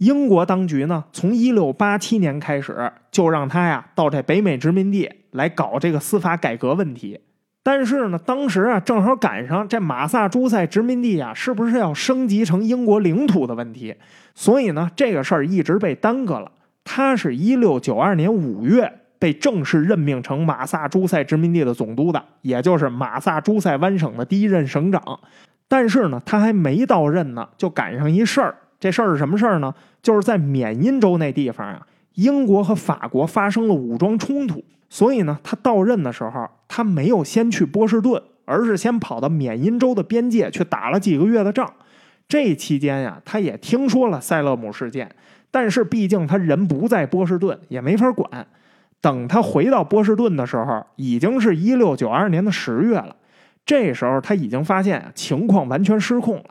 [0.00, 7.20] 英国当局呢，从一六八七年开始，就让他呀到这北美殖民地来搞这个司法改革问题。
[7.62, 13.94] 但是呢，当时啊正好赶上这马萨诸塞殖民地啊，是不是要升级成英国领土的问题？
[14.34, 16.50] 所以呢，这个事儿一直被耽搁了。
[16.82, 25.20] 他是一六九二年五月被正式任命成马萨诸塞殖民地的总督的，也就是马萨诸塞湾省的第一任省长。
[25.68, 28.54] 但是呢，他还没到任呢，就赶上一事儿。
[28.80, 29.72] 这事儿是什么事儿呢？
[30.02, 34.64] 就是在缅因州那地方啊，英国和法国发生了武装冲突。
[34.88, 41.72] 所以呢，他到任的时候，他没有先去波士顿，而是先跑到缅因州的边界去打了几个月的仗。
[42.26, 45.14] 这期间呀，他也听说了塞勒姆事件，
[45.50, 48.46] 但是毕竟他人不在波士顿，也没法管。
[49.00, 53.14] 等他回到波士顿的时候，已经是一六九二年的十月了。
[53.64, 56.44] 这时候他已经发现情况完全失控了，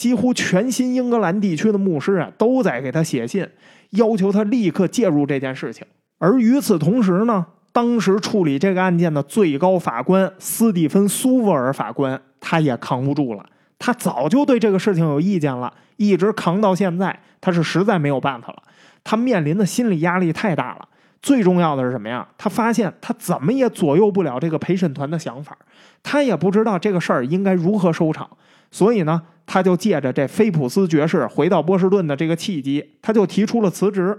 [0.00, 3.46] 几乎全新英格兰地区的牧师啊都在给他写信，
[3.90, 5.86] 要求他立刻介入这件事情。
[6.16, 13.44] 而与此同时呢，当时处理这个案件的最高法官斯蒂芬·苏沃尔法官，他也扛不住了。
[13.78, 18.62] 他早就对这个事情有意见了，一直扛到现在，他是实在没有办法了。
[19.04, 20.88] 他面临的心理压力太大了。
[21.20, 22.26] 最重要的是什么呀？
[22.38, 25.54] 他发现他怎么也左右不了这个陪审团的想法，
[26.02, 28.26] 他也不知道这个事儿应该如何收场。
[28.72, 29.20] 所以呢，
[29.52, 34.16] 他就借着这菲普斯爵士回到波士顿的这个契机，他就提出了辞职。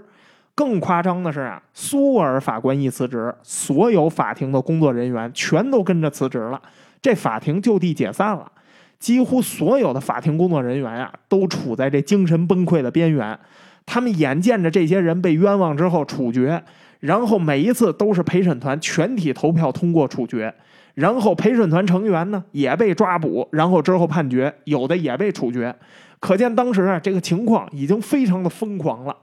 [0.54, 6.60] 更夸张的是啊，苏尔法官一辞职，所有法庭的工作人员全都跟着辞职了，
[7.00, 8.52] 这法庭就地解散了。
[8.98, 13.38] 几乎所有的法庭工作人员啊，都处在这精神崩溃的边缘。
[13.86, 16.62] 他们眼见着这些人被冤枉之后处决。
[17.00, 20.54] 然后每一次都是陪审团全体投票通过处决，
[20.94, 25.74] 然后陪审团成员呢也被抓捕，然后之后判决，有的也被处决。
[26.20, 29.16] 可见当时啊这个情况已经非常的疯狂了。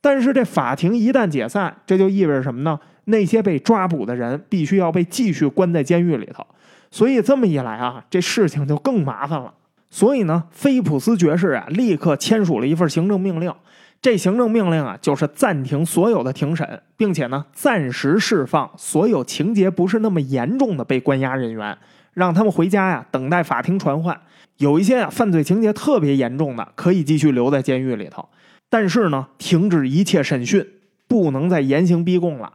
[0.00, 2.78] 但是这法庭一旦解散，这就意味着什么呢？
[3.06, 6.46] 那些被抓捕的人必须要被继续关在监狱里头。
[6.90, 9.52] 所以这么一来啊，这事情就更麻烦了。
[9.90, 13.52] 所以呢，菲普斯爵士啊立刻签署了一份行政命令。
[14.00, 21.76] 这行政命令啊，就是暂停所有的庭审，并且呢，暂时释放所有情节不是那么严重的被关押人员，
[22.14, 24.20] 让他们回家呀，等待法庭传唤。
[24.58, 28.28] 有一些啊，犯罪情节特别严重的，可以继续留在监狱里头，
[28.70, 30.64] 但是呢，停止一切审讯，
[31.08, 32.52] 不能再严刑逼供了。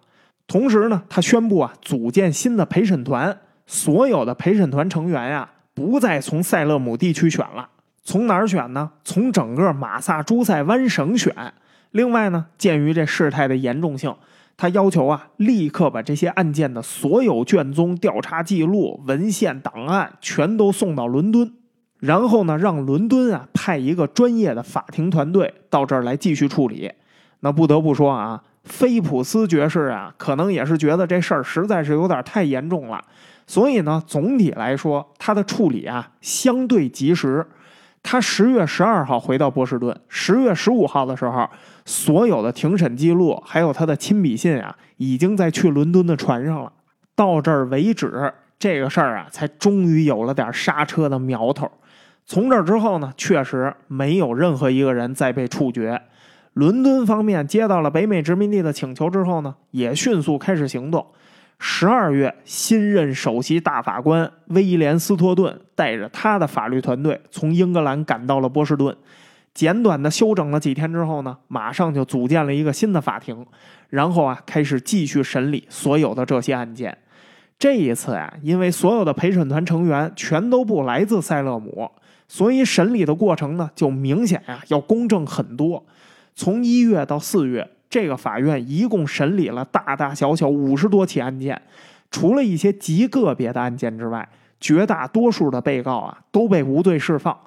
[0.47, 7.69] 同时呢，他宣布啊，组建新的陪审团，所有的陪审团成员呀，不再从塞勒姆地区选了。
[8.03, 8.91] 从哪儿选呢？
[9.03, 11.53] 从整个马萨诸塞湾省选。
[11.91, 14.13] 另外呢，鉴于这事态的严重性，
[14.57, 21.53] 他要求啊，立刻把这些案件的所有卷宗、调查记录、文献档案全都送到伦敦，
[21.99, 26.91] 然后呢，让伦敦啊派一个专业的法庭团队到这儿来继续处理。
[27.39, 32.99] 那不得不说啊，菲普斯爵士啊，可能也是觉得这事儿实在是有点太严重了，
[33.47, 37.45] 所以呢，总体来说，他的处理啊相对及时。
[38.03, 41.49] 他十月十二号回到波士顿，十月十五号的时候，
[41.85, 46.71] 所有的庭审记录还有他的亲笔信啊，已经在去伦敦的船上了。
[47.15, 51.71] 到这儿为止，这个事儿啊，才终于有了点刹车的苗头。
[52.25, 56.01] 从这之后呢，确实没有任何一个人再被处决。
[56.53, 61.05] 伦敦方面接到了北美殖民地的请求之后呢，也迅速开始行动。
[61.65, 68.93] 十二月，新任首席大法官威廉斯托顿带着他的法律团队从英格兰赶到了波士顿。
[69.53, 73.45] 简短的休整了几天之后呢，马上就组建了一个新的法庭，
[73.89, 76.97] 然后啊，开始继续审理所有的这些案件。
[77.57, 81.89] 这一次呀，因为所有的陪审团成员全都不来自塞勒姆，
[82.27, 85.85] 所以审理的过程呢，就明显呀要公正很多。
[86.35, 87.69] 从一月到四月。
[87.93, 91.61] 这个法院一共审理了大大小小五十多起案件，
[92.09, 94.27] 除了一些极个别的案件之外，
[94.59, 97.37] 绝大多数的被告啊都被无罪释放。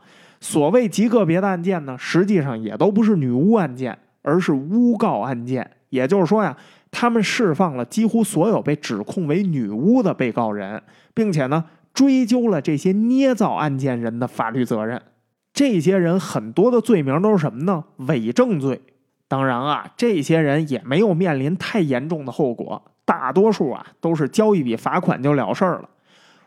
[0.41, 5.69] 所谓极个别的案件呢，实际上也都不是女巫案件，而是诬告案件。
[5.89, 6.57] 也就是说呀，
[6.93, 10.81] 他们释放了几乎所有被指控为女巫的被告人，
[11.13, 15.03] 并且呢追究了这些捏造案件人的法律责任。
[15.53, 17.83] 这些人很多的罪名都是什么呢？
[17.97, 18.81] 伪证罪。
[19.29, 25.89] 当然啊，这些人也没有面临太严重的后果，大多数啊都是交一笔罚款就了事儿了。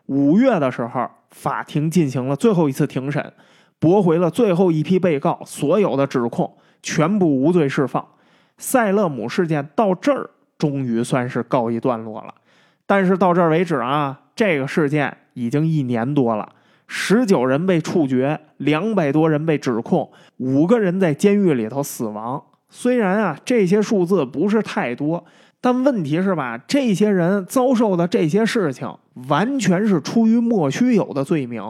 [0.05, 3.34] 五月的时候，法庭进行了最后一次庭审，
[3.80, 8.05] 驳回了最后一批被告所有的指控，全部无罪释放。
[8.57, 12.34] 塞勒姆事件到这儿终于算是告一段落了。
[12.86, 16.49] 但是到这儿为止啊，这个事件已经一年多了，
[16.88, 22.43] 十九人被处决，两百多人被指控，五个人在监狱里头死亡。
[22.70, 25.26] 虽然啊，这些数字不是太多，
[25.59, 28.88] 但问题是吧，这些人遭受的这些事情，
[29.28, 31.63] 完全是出于莫须有的罪名，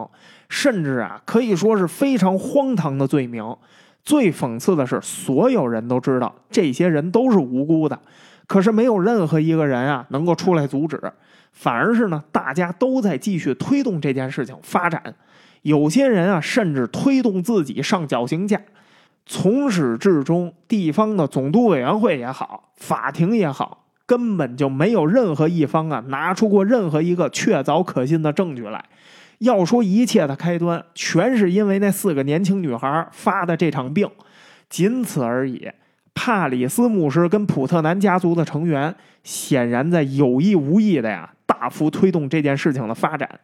[0.48, 3.56] 甚至啊，可以说是非常荒唐的罪名。
[4.02, 7.98] 最讽刺的是，所有人都知道这些人都是无辜的，
[8.46, 11.00] 可是没有任何一个人啊能够出来阻止，
[11.52, 15.14] 反而是呢，大家都在继续推动这件事情发展。
[15.62, 18.60] 有些人啊，甚至推动自己上绞刑架。
[19.26, 28.84] 从始至终，地方的总督委员会也好，法庭也好，根本就没有任何一方啊拿出过任何一个确凿可信的证据来。
[29.38, 34.08] 要说一切的开端，全是因为那四个年轻女孩发的这场病，
[34.68, 35.70] 仅此而已。
[36.12, 43.40] 帕里斯牧师跟普特南家族的成员，显然在有意无意的呀，大幅推动这件事情的发展。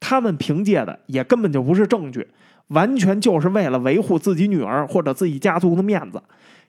[0.00, 2.26] 他们凭借的也根本就不是证据，
[2.68, 6.22] 完全就是为了维护自己女儿或者自己家族的面子。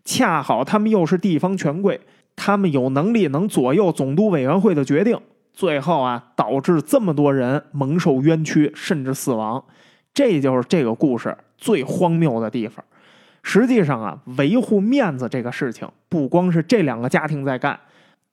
[0.06, 2.00] 恰好他们又是地方权贵，
[2.36, 5.20] 他们有能力能左右总督委员会的决定。
[5.54, 9.64] 最后啊，导致这么多人蒙受冤屈，甚至死亡，
[10.14, 12.86] 这就是这个故事最荒谬的地方。
[13.42, 17.80] 实际上啊，维护面子这个事情，不光是这两个家庭在干，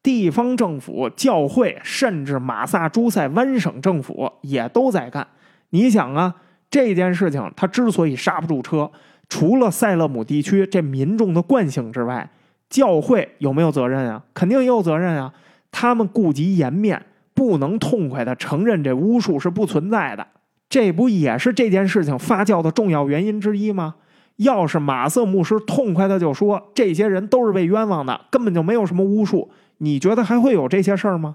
[0.02, 5.26] 地方政府、教会，甚至马萨诸塞湾省政府也都在干。
[5.70, 6.34] 你想啊，
[6.74, 8.90] 这件事情他之所以刹不住车，
[9.28, 12.28] 除了塞勒姆地区这民众的惯性之外，
[12.68, 14.24] 教会有没有责任啊？
[14.34, 15.32] 肯定也有责任啊！
[15.70, 17.00] 他们顾及颜面。
[17.36, 20.24] 不能痛快的承认这巫术是不存在的，
[20.68, 23.96] 这不也是这件事情发酵的重要原因之一吗？
[24.36, 31.34] 要是马瑟牧师痛快的就说这些人都是被冤枉的，根本就没有什么巫术，你觉得还会有这些事儿吗？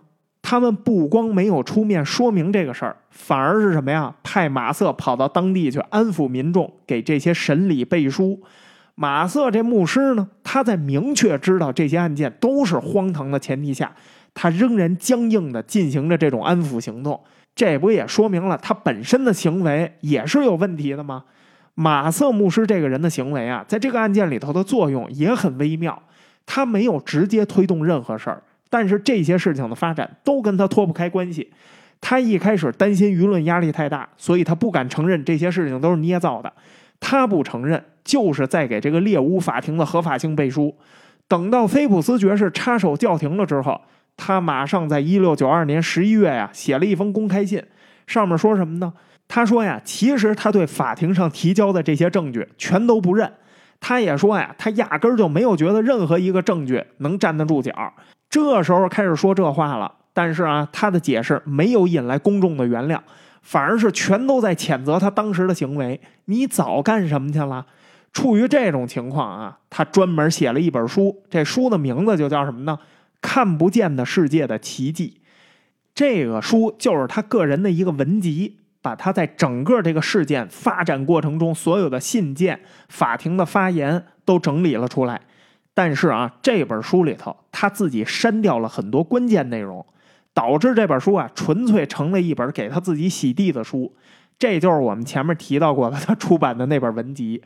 [0.49, 4.11] 他们不光没有出面说明这个事儿，反而是什么呀？
[4.23, 8.41] 派马瑟跑到当地去安抚民众，给这些审理背书。
[8.95, 13.93] 马瑟这牧师呢，他在明确知道这些案件都是荒唐的前提下。
[14.33, 17.21] 他仍然僵硬地进行着这种安抚行动，
[17.53, 21.25] 这不也说明了他本身的行为也是有问题的吗？
[21.75, 26.01] 马瑟牧师这个人的行为啊，在这个案件里头的作用也很微妙。
[26.47, 31.51] 他没有直接推动任何事儿，但是这些事情的发展都跟他脱不开关系。
[32.01, 36.53] 他一开始担心舆论压力太大，所以他不敢承认这些事情都是捏造的。
[36.99, 40.75] 他不承认，就是在给这个猎巫法庭的合法性背书。
[41.27, 43.81] 等到菲普斯爵士插手叫停了之后。
[44.21, 47.63] 他马上在一六九二年十一月呀，写了一封公开信，
[48.05, 48.91] 上面说什么呢？
[49.29, 53.31] 他说呀，其实他对法庭上提交的这些证据全都不认。
[53.79, 57.93] 他也说呀，他压根儿就没有觉得任何一个证据能站得住脚。
[58.29, 62.99] 这时候开始说这话了，但是啊，他的解释没有引来公众的原谅，
[63.41, 65.99] 反而是全都在谴责他当时的行为。
[66.25, 67.65] 你早干什么去了？
[68.11, 72.77] 处于这种情况啊，他专门写了一本书，这书的名字就叫什么呢？
[73.21, 75.21] 看不见的世界的奇迹，
[75.93, 85.21] 这个书就是他个人的一个文集，把他在整个这个事件发展过程中所有的信件、法庭的发言都整理了出来。
[85.79, 89.85] 但是啊，这本书里头他自己删掉了很多关键内容，
[90.33, 93.89] 导致这本书啊纯粹成了一本给他自己洗地的书。
[94.37, 97.41] 这就是我们前面提到过的他出版的那本文集，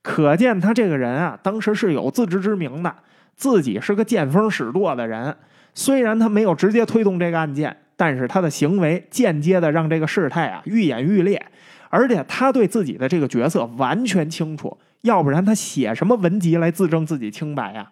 [0.00, 2.94] 可见他这个人啊，当时是有自知之明的。
[3.34, 5.36] 自己是个见风使舵的人，
[5.74, 11.44] 虽然他没有直接推动这个案件，但是他的行为间接的让这个事态啊愈演愈烈，
[11.90, 17.90] 而且他对自己的这个角色完全清楚，要不然他写什么文集来自证自己清白呀？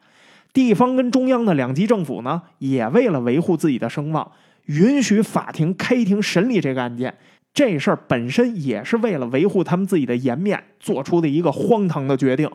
[0.53, 4.33] 地方跟中央的两级政府呢，也为了维护自己的声望，
[4.67, 7.17] 允许法庭开庭审理这个案件，
[7.55, 12.51] 这事儿本身也是为了维护他们自己的颜面做出的一个荒唐的决定。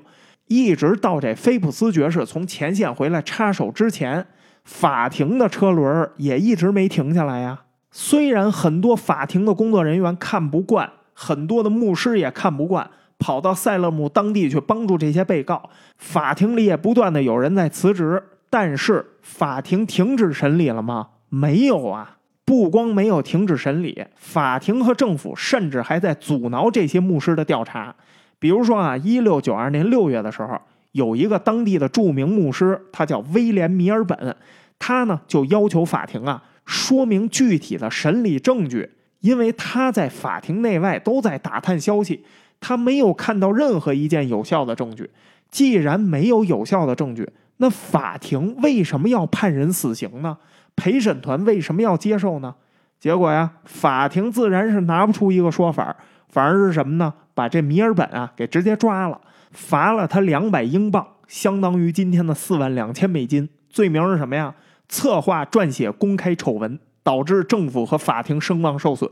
[0.48, 4.26] 一直到这菲普斯爵士从前线回来插手之前，
[4.64, 7.62] 法庭的车轮也一直没停下来呀。
[7.92, 21.10] 虽然很多法庭的工作人员看不惯，很多的牧师也看不惯，跑到塞勒姆当地去帮助这些被告，法庭里也不断的有人在辞职，但是法庭停止审理了吗？
[21.30, 22.18] 没有啊！
[22.46, 27.96] 不光没有停止审理，法庭和政府甚至还在阻挠这些牧师的调查。
[28.38, 30.62] 比如说啊，一六九二年六月的时候，
[30.92, 34.36] 有一个当地的著名牧师，他叫威廉米尔本，
[34.78, 38.92] 他呢就要求法庭啊说明具体的审理证据，
[39.22, 42.24] 因为他在法庭内外都在打探消息，
[42.60, 45.10] 他没有看到任何一件有效的证据。
[45.50, 50.38] 既然没有有效的证据，那法庭为什么要判人死刑呢？
[50.76, 52.56] 陪审团为什么要接受呢？
[53.00, 55.96] 结果呀，法庭自然是拿不出一个说法。
[56.28, 57.14] 反而是什么呢？
[57.34, 63.48] 把这米尔本啊给直接抓了，罚了他两百英镑，相当于今天的四万两千美金。
[63.70, 64.54] 罪名是什么呀？
[64.90, 69.10] 策划撰写公开丑闻，导致政府和法庭声望受损。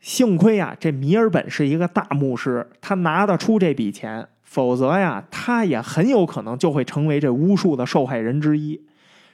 [0.00, 8.80] 幸亏啊，这米尔本是一个大牧师，他拿得出这笔钱，否则呀，他也很有可能就会成为这巫术的受害人之一。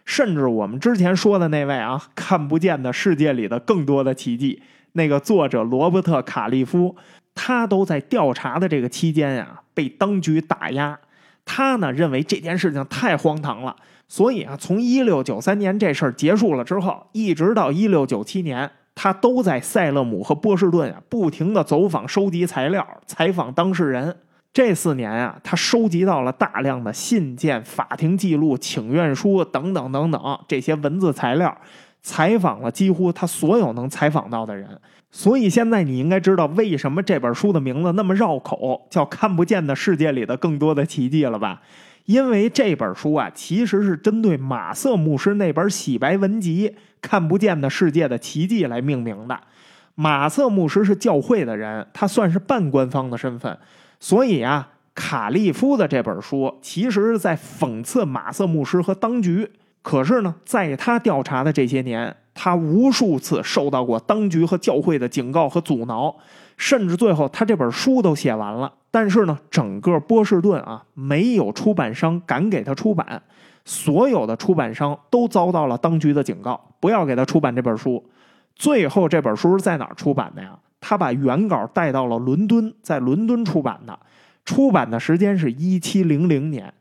[0.05, 4.63] 甚至我们之前说的那位啊，看不见的世界里的更多的奇迹，
[4.93, 6.97] 那个作者罗伯特·卡利夫。
[7.37, 10.97] 他都在调查的这个期间呀，被当局打压。
[11.45, 13.75] 他呢认为这件事情太荒唐了，
[14.07, 24.17] 所以啊，从一六九三年这事儿结束了之后，一直到一六九七年，他都在塞勒姆和波士顿啊，不停的走访、收集材料、采访当事人。
[24.53, 31.57] 这四年啊，他收集到了大量的信件、法庭记录、请愿书等等等等这些文字材料，
[32.03, 34.81] 采访了几乎他所有能采访到的人。
[35.11, 41.61] 所以现在你应该知道为什么这本书的名字那么绕口，叫《看不见的世界里的更多的奇迹》了吧？
[42.05, 46.69] 因为这本书啊，其实是针对马瑟牧师那本洗白文集
[47.01, 49.41] 《看不见的世界的奇迹》来命名的。
[49.95, 53.57] 马瑟牧师是教会的人，他算是半官方的身份。
[54.01, 59.51] 所以啊，卡利夫的这本书其实是在讽刺马瑟牧师和当局。
[59.81, 66.17] 可是呢，在他调查的这些年，他无数次受到过当局和教会的警告和阻挠，
[66.57, 73.21] 甚至最后他这本书都写完了，但是呢，整个波士顿啊，没有出版商敢给他出版，
[73.65, 78.03] 所有的出版商都遭到了当局的警告，不要给他出版这本书。
[78.55, 80.57] 最后这本书是在哪儿出版的呀？
[80.81, 83.99] 他把原稿带到了伦敦，在伦敦出版的，
[84.45, 86.73] 出版的时间是一七零零年。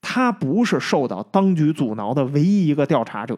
[0.00, 3.36] 他不是受到当局阻挠的唯一一个调查者，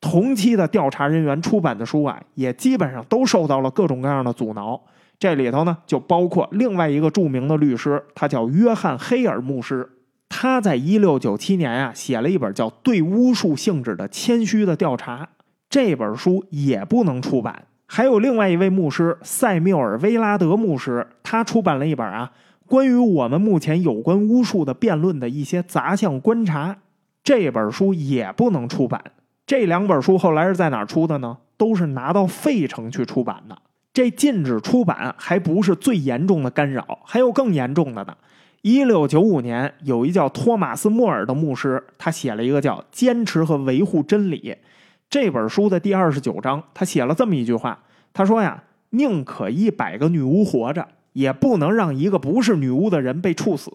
[0.00, 4.80] 同期的调查人员出版的书啊，也基本上都受到了各种各样的阻挠。
[5.18, 9.90] 这里头呢，就包括另外一个著名的律师，他叫约翰黑尔牧师。
[10.28, 15.24] 他在一六九七年啊，写了一本叫《对巫术性质的谦虚的调查》，
[15.68, 17.64] 这本书也不能出版。
[17.86, 22.30] 还有另外一位牧师塞缪尔·威拉德牧师，他出版了一本啊，
[22.66, 26.76] 关于我们目前有关巫术的辩论的一些杂项观察。
[27.24, 29.02] 这本书也不能出版。
[29.46, 31.38] 这两本书后来是在哪出的呢？
[31.56, 33.58] 都是拿到费城去出版的。
[33.98, 38.16] 这禁止出版还不是最严重的干扰，还有更严重的呢。
[38.62, 44.38] 一六九五年，有一叫托马斯·莫尔的牧师，他写了一个叫《坚持和维护真理》。
[45.10, 47.76] 这本书的第二十九章，他写了这么一句话
[48.14, 53.68] ：“他说呀，宁可一百个女巫活着，也不能让一个不是女巫的人被处死。”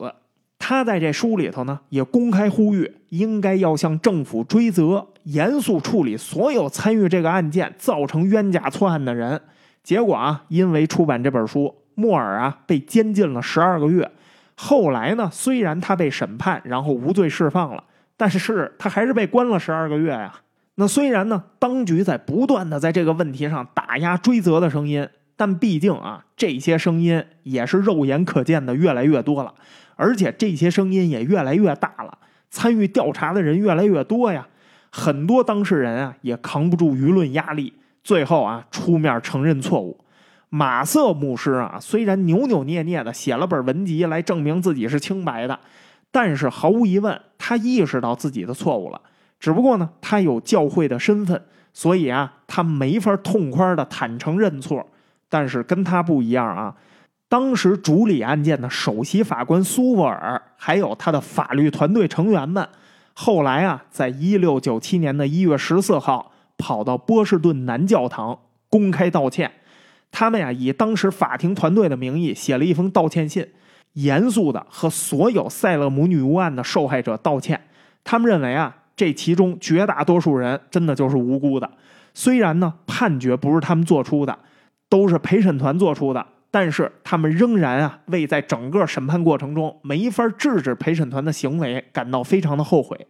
[0.58, 9.42] 他在这书里头呢，也公开呼吁，应该要向政府追责，严肃处理所有参与这个案件造成冤假错案的人。
[9.84, 14.10] 结果啊，因为出版这本书，莫尔啊被监禁了十二个月。
[14.56, 17.84] 后来呢，虽然他被审判，然后无罪释放了，
[18.16, 20.34] 但是他还是被关了十二个月呀。
[20.76, 29.54] 那虽然呢，当局在不断的在这个问题上打压追责的声音，但毕竟啊，这些声音也是肉眼可见的越来越多了，
[29.96, 32.18] 而且这些声音也越来越大了，
[32.50, 34.48] 参与调查的人越来越多呀，
[34.92, 37.74] 很多当事人啊也扛不住舆论压力，
[38.04, 40.00] 最后啊出面承认错误。
[40.50, 45.60] 马瑟牧师啊，虽然扭扭捏捏的写了本文集来证明自己是清白的，
[46.12, 49.02] 但是毫无疑问，他意识到自己的错误了。
[49.40, 51.44] 只不过呢，他有教会的身份，
[51.74, 54.86] 所以啊，他没法痛快的坦诚认错。
[55.28, 56.76] 但是跟他不一样啊，
[57.28, 62.70] 当时主理案件的首席法官苏沃尔，还有他的法律团队成员们，
[63.16, 66.33] 后来啊，在一六九七年的一月十四号，
[66.64, 68.40] 跑到波士顿南教堂
[68.70, 69.52] 公开道歉。
[70.12, 73.46] 他们呀，以当时法庭团队的名义写了一封道歉信，
[73.94, 77.60] 严肃的和所有塞勒姆女巫案的受害者道歉。
[78.04, 78.78] 他们认为啊。
[78.96, 81.68] 这其中绝大多数人真的就是无辜的，
[82.14, 84.38] 虽然呢判决不是他们做出的，
[84.88, 93.08] 都是陪审团做出的，但是他们仍然啊为在整个审判过程中没法制止陪审团的行为感到非常的后悔。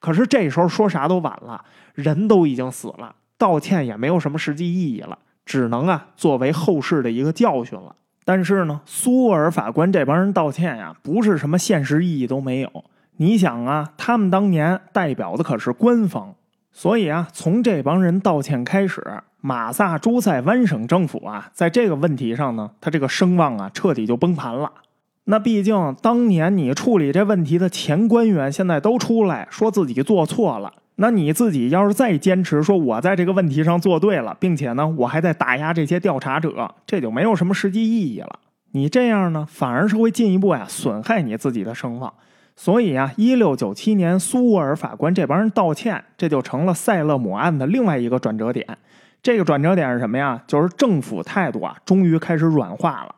[0.00, 7.94] 可是这时候说啥都晚了，人都已经死了，道歉也没有什么实际意义了，只能啊作为后世的一个教训了。
[8.24, 12.84] 但是呢，苏尔法官这帮人道歉呀，不是什么现实意义都没有。
[13.18, 16.34] 你想啊，他们当年代表的可是官方，
[16.72, 24.70] 所以啊，从这帮人道歉开始，马萨诸塞湾省政府啊，在这个问题上呢，他这个声望啊，彻底就崩盘了。
[25.28, 38.38] 那毕竟当年你处理这问题的前官员，现在都出来说自己做错了，那你自己要是再坚持说我在这个问题上做对了，并且呢，我还在打压这些调查者，这就没有什么实际意义了。
[38.70, 42.12] 你这样呢，反而是会进一步呀，损害你自己的声望。
[42.54, 48.64] 所以啊，一六九七年苏沃尔法官这帮人道歉，这就成了塞勒姆案的另外一个转折点。
[49.22, 50.40] 这个转折点是什么呀？
[50.46, 53.14] 就是政府态度啊，终于开始软化了。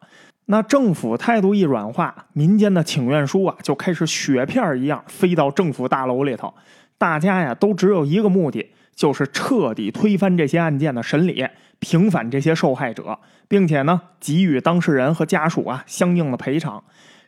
[0.51, 6.55] 那政府态度一软化，民间的请愿书啊，就开始雪片一样飞到政府大楼里头。
[6.97, 11.47] 大家呀，都只有一个目的，就是彻底推翻这些案件的审理，
[11.81, 16.83] 平反这些受害者，并且呢，给予当事人和家属啊相应的赔偿。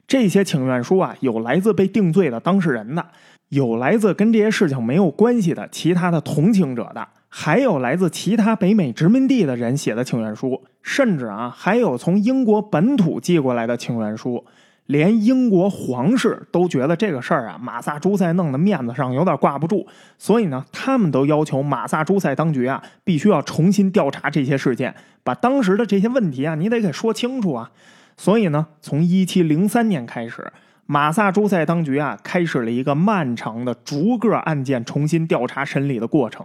[0.08, 3.04] 这些请愿书啊，有来自被定罪的当事人的，
[3.50, 14.44] 有来自跟这些事情没有关系的其他的同情者的，还有来自其他北美殖民地的人写的请愿书，甚至啊，还有从英国本土寄过来的请愿书。
[14.86, 19.86] 连英国皇室都觉得这个事儿啊，马萨诸塞弄得面子上有点挂不住，
[20.18, 24.92] 所以呢，他们都要求马萨诸塞当局啊，必须要重新调查这些事件，
[25.22, 27.70] 把当时的这些问题啊，你得给说清楚啊。
[28.16, 30.52] 所以呢，从一七零三年开始，
[30.86, 36.44] 马萨诸塞当局啊，开始了一个漫长的逐个案件重新调查审理的过程。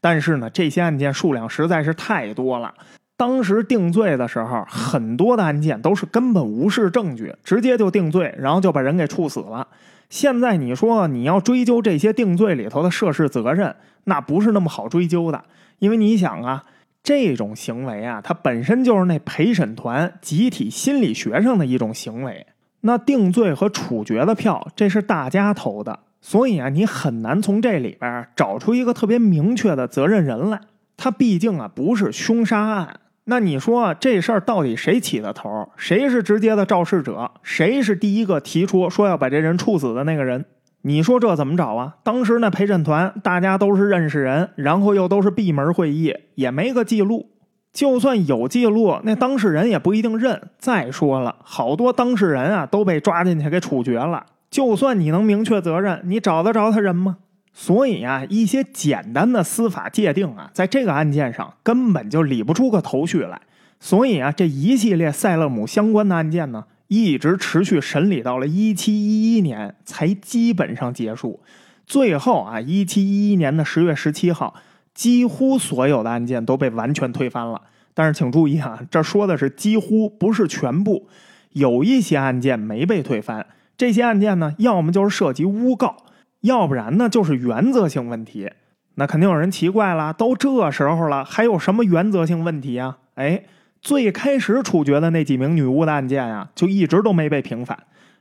[0.00, 2.74] 但是呢，这些案件数量实在是太多了。
[3.16, 9.66] 当时定罪的时候，很多的案件都是根本无视证据，直接就定罪，然后就把人给处死了。
[10.10, 13.74] 现在你说你要追究这些定罪里头的涉事责任，
[14.04, 15.44] 那不是那么好追究的，
[15.78, 16.64] 因为你想啊，
[17.02, 22.46] 这种行为啊，它本身就是那陪审团集体心理学上的一种行为。
[22.82, 30.60] 那定罪和处决的票，这是大家投的，所以啊，你很难从这里边找出一个特别明确的责任人来。
[30.96, 33.00] 他毕竟啊，不是凶杀案。
[33.24, 35.68] 那你说这事儿到底谁起的头？
[35.76, 37.30] 谁是直接的肇事者？
[37.42, 40.44] 谁是第一个提出说要把这人处死的那个人？
[40.82, 41.96] 你说这怎么找啊？
[42.04, 47.30] 当时那陪审团大家都是认识人，然后又都是闭门会议，也没个记录。
[47.72, 50.40] 就算有记录，那当事人也不一定认。
[50.58, 54.24] 再说了，好多当事人啊都被抓进去给处决了。
[54.50, 57.18] 就算你能明确责任，你找得着他人吗？
[57.52, 63.40] 所以啊，一些简单的司法界定啊，在这个案件上根本就理不出个头绪来。
[63.80, 71.40] 所以啊，这一系列塞勒姆相关的案件呢，一直持续审理到了一七一一年才基本上结束。
[71.86, 74.54] 最后啊，一七一一年的十月十七号，
[74.94, 77.62] 几乎所有的案件都被完全推翻了。
[77.94, 81.08] 但是请注意啊，这说的是几乎，不是全部。
[81.52, 83.46] 有一些案件没被推翻，
[83.76, 85.96] 这些案件呢，要么就是涉及诬告。
[86.42, 88.50] 要不然呢，就是原则性问题。
[88.94, 92.98] 那肯定有人奇怪了，都这时候了，还有什么原则性问题啊？
[93.16, 93.42] 哎，
[93.82, 97.78] 最开始处决的那几名女巫的案件啊，就一直都没被平反。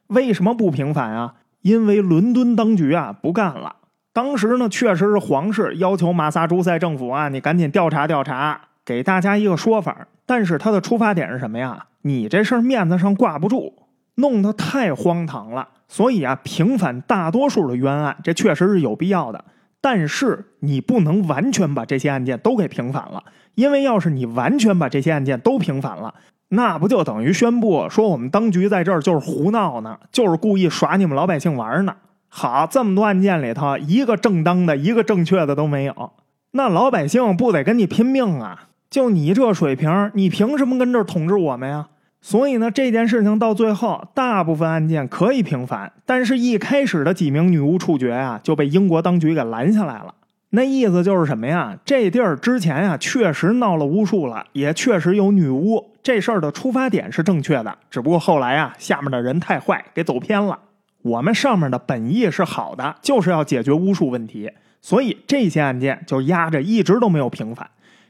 [0.07, 1.35] 为什么不平反啊？
[1.61, 3.77] 因为伦敦当局啊不干了。
[4.11, 10.07] 当时呢，确实是皇室要求马萨诸塞政府啊，你赶紧调查调查，给大家一个说法。
[10.25, 11.85] 但是他的出发点是什么呀？
[12.01, 13.84] 你这事儿面子上挂不住，
[14.15, 15.67] 弄得太荒唐了。
[15.87, 19.45] 所以啊，平反大多数的冤案，这确实是有必要的。
[19.79, 23.23] 但是你不能完全把这些案件都给平反了，
[23.53, 26.15] 因为要是你完全把这些案件都平反了，
[26.49, 31.95] 那不就等于宣布说我们当局在这儿就是胡闹呢，就是故意耍你们老百姓玩呢？
[32.27, 36.13] 好，这么多案件里头，一个正当的、一个正确的都没有，
[36.51, 38.69] 那老百姓不得跟你拼命啊？
[38.89, 41.89] 就你这水平，你凭什么跟这儿统治我们呀？
[42.27, 50.15] 所以呢，这件事情到最后，大部分案件可以平反，但是一开始的几名女巫处决呀，就被英国当局给拦下来了。
[50.49, 51.77] 那意思就是什么呀？
[51.85, 55.91] 这地儿之前呀，确实闹了巫术了，也确实有女巫。
[56.01, 60.57] 这事儿的出发点是正确的，只不过后来啊，下面的人太坏，给走偏了。
[61.03, 64.49] 我们上面的本意是好的，就是要解决巫术问题，
[64.81, 67.69] 所以这些案件就压着，一直都没有平反。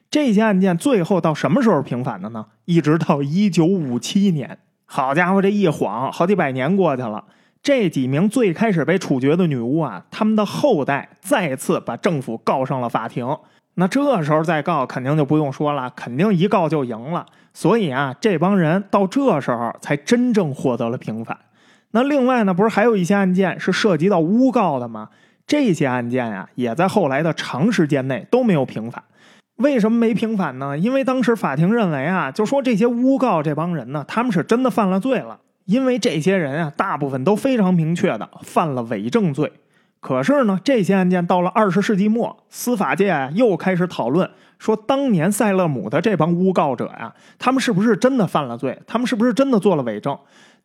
[0.10, 2.46] 这些案件最后到什么时候平反的呢？
[2.66, 4.58] 一直到一九五七年。
[4.86, 7.24] 好家伙，这一晃好几百年过去了。
[7.62, 13.38] 这几名最开始被处决的女巫啊，他们的后代再次把政府告上了法庭。
[13.74, 17.26] 那这时候再告，肯定就不用说了，肯定一告就赢了。
[17.54, 21.38] 所以啊，这帮人到这时候才真正获得了平反。
[21.92, 25.10] 那另外呢，不是还有一些案件是涉及到诬告的吗？
[25.48, 29.04] 这些案件呀，也在后来的长时间内都没有平反。
[29.58, 30.78] 为什么没平反呢？
[30.78, 35.40] 因为当时法庭认为啊，就说这些诬告这帮人呢，他们是真的犯了罪了。
[35.66, 39.52] 因为这些人啊，大部分都非常明确的犯了伪证罪。
[40.00, 44.30] 可是呢，这些案件到了二十世纪末，司法界又开始讨论
[44.60, 48.80] 说，当年塞勒姆的这帮诬告者呀，他们是不是真的犯了罪？
[48.86, 50.16] 他们是不是真的做了伪证？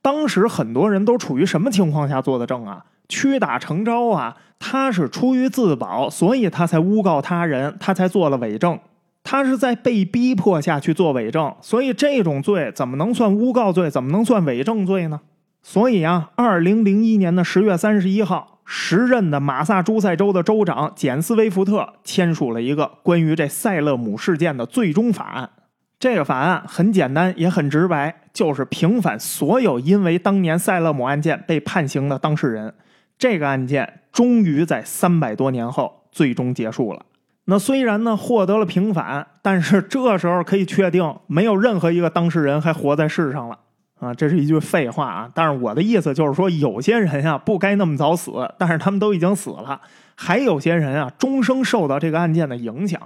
[0.03, 2.85] 当时很多人都处于什么情况下做的证啊？
[3.11, 4.39] 屈打成招啊！
[4.59, 8.79] 他是出于自保，所以他才诬告他人，他才做了伪证。
[9.23, 13.91] 他是在被逼迫下去做伪证，所以这种罪怎么能算诬告罪？
[13.91, 15.21] 怎么能算伪证罪呢？
[15.63, 25.51] 所以啊，二零零一年的十月三十一号，时任的马萨诸塞州的州长简斯威福特签署了一个关于这塞勒姆事件的最终法案。
[25.99, 32.73] 这个法案很简单，也很直白，就是平反所有因为当年塞勒姆案件被判刑的当事人。
[33.21, 37.05] 这个案件终于在三百多年后最终结束了。
[37.45, 43.59] 那虽然呢获得了平反，但是这时候可以确定，没有任何一个当事人还活在世上了。
[44.01, 45.31] 啊，这是一句废话啊！
[45.35, 49.79] 但是我的意思就是说，有些人呀不该那么早死，但是他们都已经死了；
[50.15, 52.99] 还有些人啊，终生受到这个案件的影响。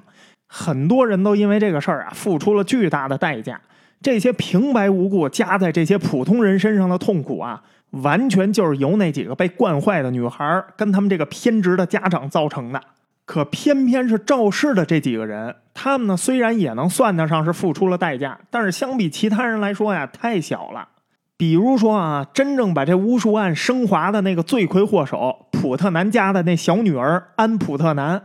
[0.46, 3.60] 很多人都因为这个事儿啊，付出了巨大的代价。
[4.00, 7.60] 这些平白无故加在这些普通人身上的痛苦啊，
[8.02, 12.80] 完全就是由那几个被惯坏的女孩跟他们这个偏执的家长造成的。
[13.26, 20.88] 可偏偏是肇事的这几个人，他们呢虽然也能算得上是付出了代价，但是相比其他人来说呀，太小了。
[21.36, 28.22] 比如说啊，真正把这巫术案升华的那个罪魁祸首普特南家的那小女儿安普特南，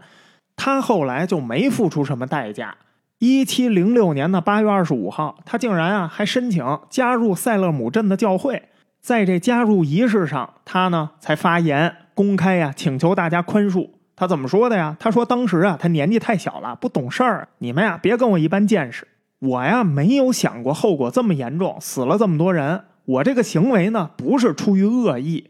[0.56, 2.76] 她后来就没付出什么代价。
[3.18, 8.69] 一七零六年的八月二十五号，她竟然啊还申请加入塞勒姆镇的教会，
[9.02, 13.90] 在这加入仪式上，他呢才发言公开呀请求大家宽恕。
[14.16, 14.98] 他怎么说的呀？
[15.00, 17.48] 他说：“当时啊，他年纪太小了，不懂事儿。
[17.60, 19.08] 你们呀，别跟我一般见识。
[19.40, 22.84] 我呀，没有想过后果这么严重，死了这么多人。
[23.06, 25.50] 我这个行为呢，不是出于恶意。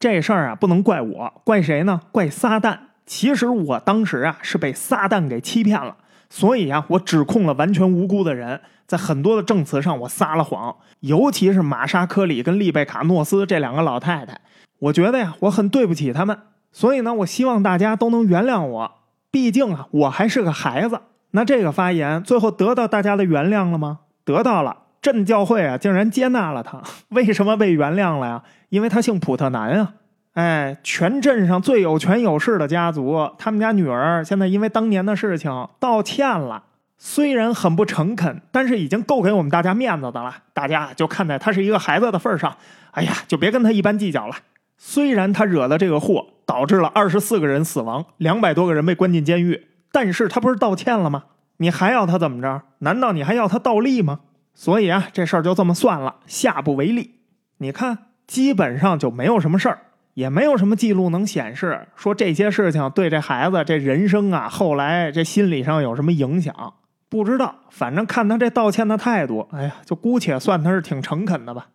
[0.00, 2.00] 这事儿啊，不能怪我，怪谁呢？
[2.10, 2.78] 怪撒旦。
[3.04, 5.96] 其实我当时啊，是被撒旦给欺骗了。
[6.30, 14.40] 所以啊，我指控了完全无辜的人，在很多的证词上我撒了谎，尤其是玛莎·科里跟丽贝卡·诺斯这两个老太太。
[14.78, 16.38] 我觉得呀，我很对不起他们。”
[16.72, 18.92] 所以呢，我希望大家都能原谅我，
[19.30, 21.00] 毕竟啊，我还是个孩子。
[21.30, 24.00] 那这个发言最后得到大家的原谅了吗？
[24.24, 26.82] 得到了，镇教会啊，竟然接纳了他。
[27.08, 28.42] 为什么被原谅了呀？
[28.68, 29.94] 因为他姓普特南啊。
[30.34, 36.62] 哎，全镇上最有权有势的家族，他们家女儿现在因为当年的事情道歉了，
[36.98, 40.34] 虽然很不诚恳，但是已经够给我们大家面子的了。
[40.54, 42.56] 大家就看在他是一个孩子的份上，
[42.92, 44.36] 哎呀，就别跟他一般计较了。
[44.78, 51.24] 虽然他惹的这个祸导致了二十四个人死亡，两百多个人被关进监狱，但是他不是道歉了吗？
[51.58, 52.62] 你还要他怎么着？
[52.78, 54.20] 难道你还要他倒立吗？
[54.54, 57.16] 所以啊，这事儿就这么算了，下不为例。
[57.58, 59.78] 你看，基本上就没有什么事儿，
[60.14, 66.74] 也没有什么记录能显示说这些事情对这孩子这人生啊，后来这心理上有什么影响？
[67.08, 71.66] 不知道，反正看他这道歉的态度，哎呀，就姑且算他是挺诚恳的吧。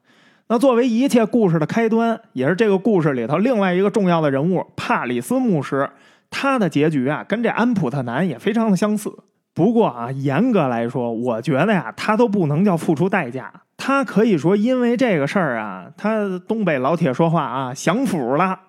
[0.47, 5.89] 那作为一切故事的开端，也是这个故事里头另外一个重要的人物帕里斯牧师，
[6.29, 9.09] 他的结局啊，跟这安普特南也非常的相似。
[9.53, 18.59] 不过啊，严格来说，我觉得呀，他都不能叫付出代价，他可以说因为这个事儿啊，他东北老铁说话啊，享福了。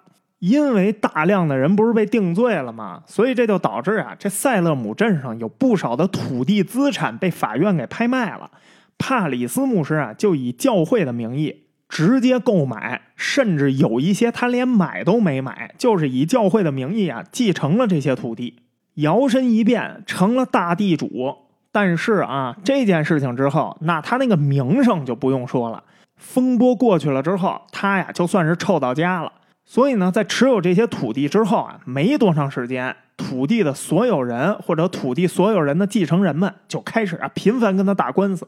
[0.43, 3.05] 因为大量的人不是被定罪了吗？
[3.07, 8.51] 所以这就导致啊，这塞勒姆镇上有不少的土地资产被法院给拍卖了。
[8.99, 11.67] 帕里斯牧师啊，就以教会的名义。
[11.89, 18.63] 直接购买，甚至有一些他连买都没买，就是以教会的名义啊继承了这些土地，
[18.95, 21.37] 摇身一变成了大地主。
[21.71, 25.85] 但是啊，这件事情之后，那他那个名声就不用说了。
[26.17, 29.31] 风波过去了之后，他呀就算是臭到家了。
[29.73, 38.47] 所以呢，在持有这些土地之后啊，没多长时间，土地的所有人或者土地所有人的继承人们就开始啊频繁跟他打官司。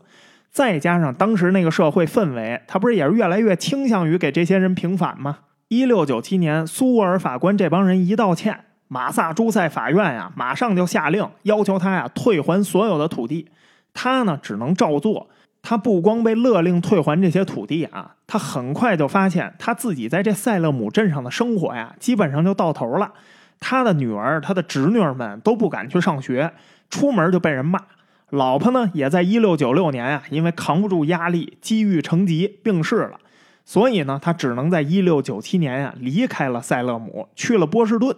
[0.51, 5.39] 再加上当时那个社会氛围，他不是也是越来越倾向于给这些人平反吗？
[5.69, 13.49] 一六九七年，苏沃尔法官这帮人一道歉，马萨诸塞法院呀，马上就下令要求他呀退还所有的土地。
[13.95, 15.31] 他呢只能照做。
[15.67, 23.11] 他不光被勒令退还这些土地啊，他很快就发现他自己在这塞勒姆镇上的生活呀，基本上就到头了。
[23.59, 26.53] 他的女儿、他的侄女们都不敢去上学，
[26.91, 27.81] 出门就被人骂。
[28.29, 33.19] 老婆呢，也在一六九六年啊，因为扛不住压力，积郁成疾，病逝了。
[33.65, 38.15] 所以呢，他只能在一六九七年呀，离开了塞勒姆，去了波士顿。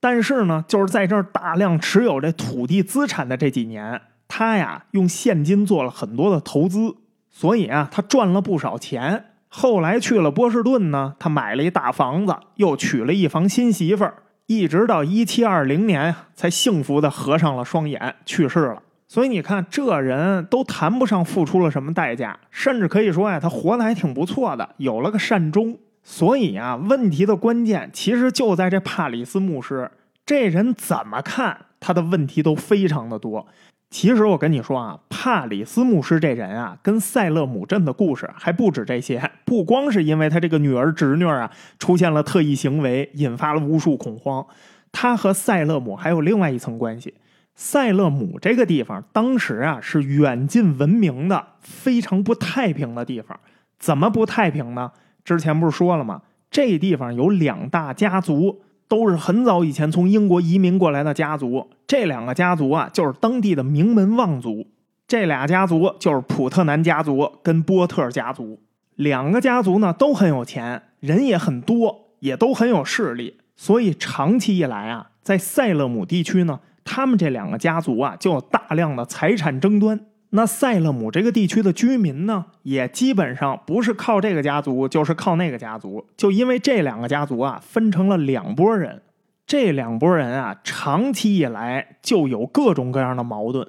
[0.00, 6.94] 但是呢，就是在这儿大量持有这土地资产的这几年，他呀，用现金做了很多的投资，
[7.30, 9.24] 所以啊，他赚了不少钱。
[9.48, 18.82] 后来去了波士顿呢，他买了一大房子，又娶了一房新媳妇儿，一直到一七二零年才幸福的合上了双眼，去世了。
[19.06, 25.78] 所以你看，这人都谈不上付出了什么代价，甚至可以说呀，他活得还挺不错的，有了个善终。
[26.02, 29.90] 所以啊，问题的关键其实就在这帕里斯牧师
[30.26, 33.46] 这人怎么看他的问题都非常的多。
[33.90, 44.46] 其实我跟你说啊，帕里斯牧师这人啊，跟塞勒姆镇的故事还不止这些， 不光是因为他这个女儿侄女啊出现了特异行为，引发了无数恐慌，
[44.92, 47.14] 他和塞勒姆还有另外一层关系。
[47.54, 53.40] 塞勒姆这个地方，当时啊是远近闻名的非常不太平的地方。
[53.78, 54.92] 怎么不太平呢？
[55.24, 56.22] 之前不是说了吗？
[56.50, 61.70] 这地方有两大家族，都是很早以前从英国移民过来的家族。
[61.88, 64.64] 这两个家族啊，就是当地的名门望族。
[65.08, 68.60] 这俩家族就是普特南家族跟波特家族。
[68.94, 79.98] 两个家族呢都很有钱，人也很多，也都很有势力，所以长期以来啊，在塞勒姆地区呢，他们这两个家族啊就有大量的财产争端。
[80.30, 86.04] 那塞勒姆这个地区的居民呢，也基本上不是靠这个家族，就是靠那个家族。
[86.18, 89.00] 就因为这两个家族啊，分成了两拨人，
[89.48, 93.66] 这两拨人啊，长期以来就有各种各样的矛盾。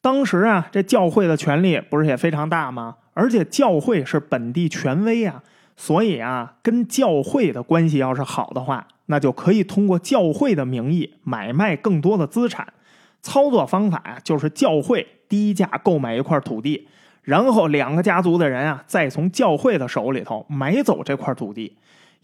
[0.00, 2.96] 当时啊，这教会的权力不是也非常大吗？
[3.14, 5.42] 而且教会是本地权威啊，
[5.74, 12.74] 所以啊，跟教会的关系要是好的话，那就可以通过教会的名义买卖更多的资产。
[13.22, 15.08] 操作方法呀，就是教会。
[15.28, 16.86] 低价购买一块土地，
[17.22, 21.76] 然后两个家族的人啊，再从教会的手里头买走这块土地。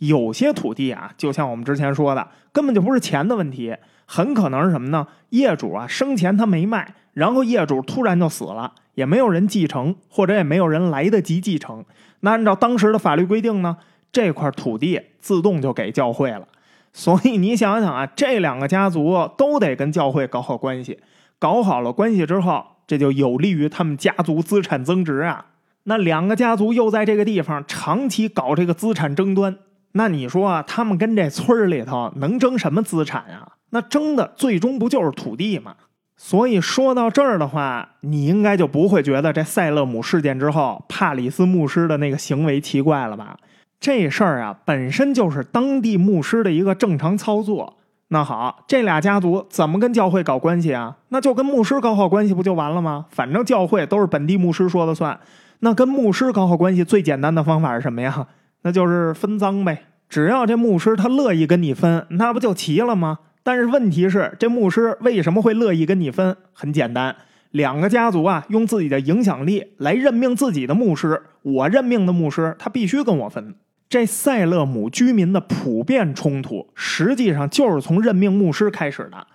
[0.06, 5.06] 有些土地啊，就像我们之前说的，根本就不是钱的问题，很可能是什么呢？
[5.30, 11.84] 业主啊生前他没卖，然后业主突然就死了，也没有人继承，或者也没有人来得及继承。
[12.20, 13.76] 那按照当时的法律规定呢，
[14.10, 16.48] 这块土地自动就给教会了。
[16.92, 20.98] 所以你想想啊，这两个家族都得跟教会搞好关系，
[21.38, 22.64] 搞好了关系之后。
[22.84, 25.46] 这就有利于他们家族资产增值啊！
[25.84, 29.56] 那两个家族又在这个地方长期搞这个资产争端，
[29.92, 33.52] 那你说啊，他们跟这村里头能争什么资产啊？
[33.70, 35.74] 那争的最终不就是土地吗？
[36.16, 43.36] 所以说到这儿的话，你应该就不会觉得这塞勒姆事件之后帕里斯牧师的那个行为奇怪了吧？
[43.80, 47.78] 这事儿啊，本身就是当地牧师的一个正常操作。
[48.08, 50.96] 那好，这俩家族怎么跟教会搞关系啊？
[51.08, 53.06] 那就跟牧师搞好关系不就完了吗？
[53.10, 55.18] 反正教会都是本地牧师说了算。
[55.60, 58.26] 那跟牧师搞好关系最简单的方法是什么呀？
[58.62, 59.84] 那就是分赃呗。
[60.08, 63.20] 只要这牧师他乐意跟你分，那不就齐了吗？
[63.42, 66.36] 但是问题是，这牧师为什么会乐意跟你分？
[66.52, 67.16] 很简单，
[67.50, 71.22] 两个家族啊，用自己的影响力来任命自己的牧师。
[71.42, 73.54] 我任命的牧师，他必须跟我分。
[73.88, 79.26] 这塞勒姆居民的普遍冲突，实际上就是从任命牧师开始的。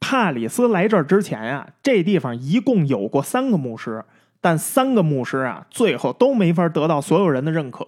[0.00, 4.04] 帕里斯来这儿之前啊，这地方一共有过三个牧师，
[4.40, 7.86] 但三个牧师啊，最后都没法得到所有人的认可。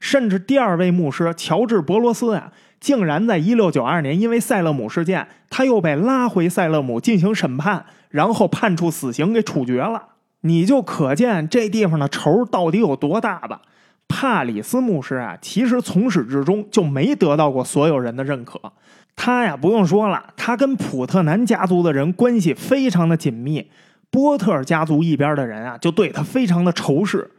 [0.00, 10.08] 甚至第二位牧师乔治·博罗斯啊，竟然在1692年因为塞勒姆事件，他又被拉回塞勒姆进行审判，然后判处死刑给处决了。
[10.40, 13.60] 你就可见这地方的仇到底有多大吧。
[14.08, 18.58] 帕里斯牧师啊，其实从始至终就没得到过所有人的认可。
[19.14, 23.70] 他呀，不用说了，他跟普特南家族的人关系非常的紧密。
[24.10, 27.30] 波特家族一边的人啊，就对他非常的仇视。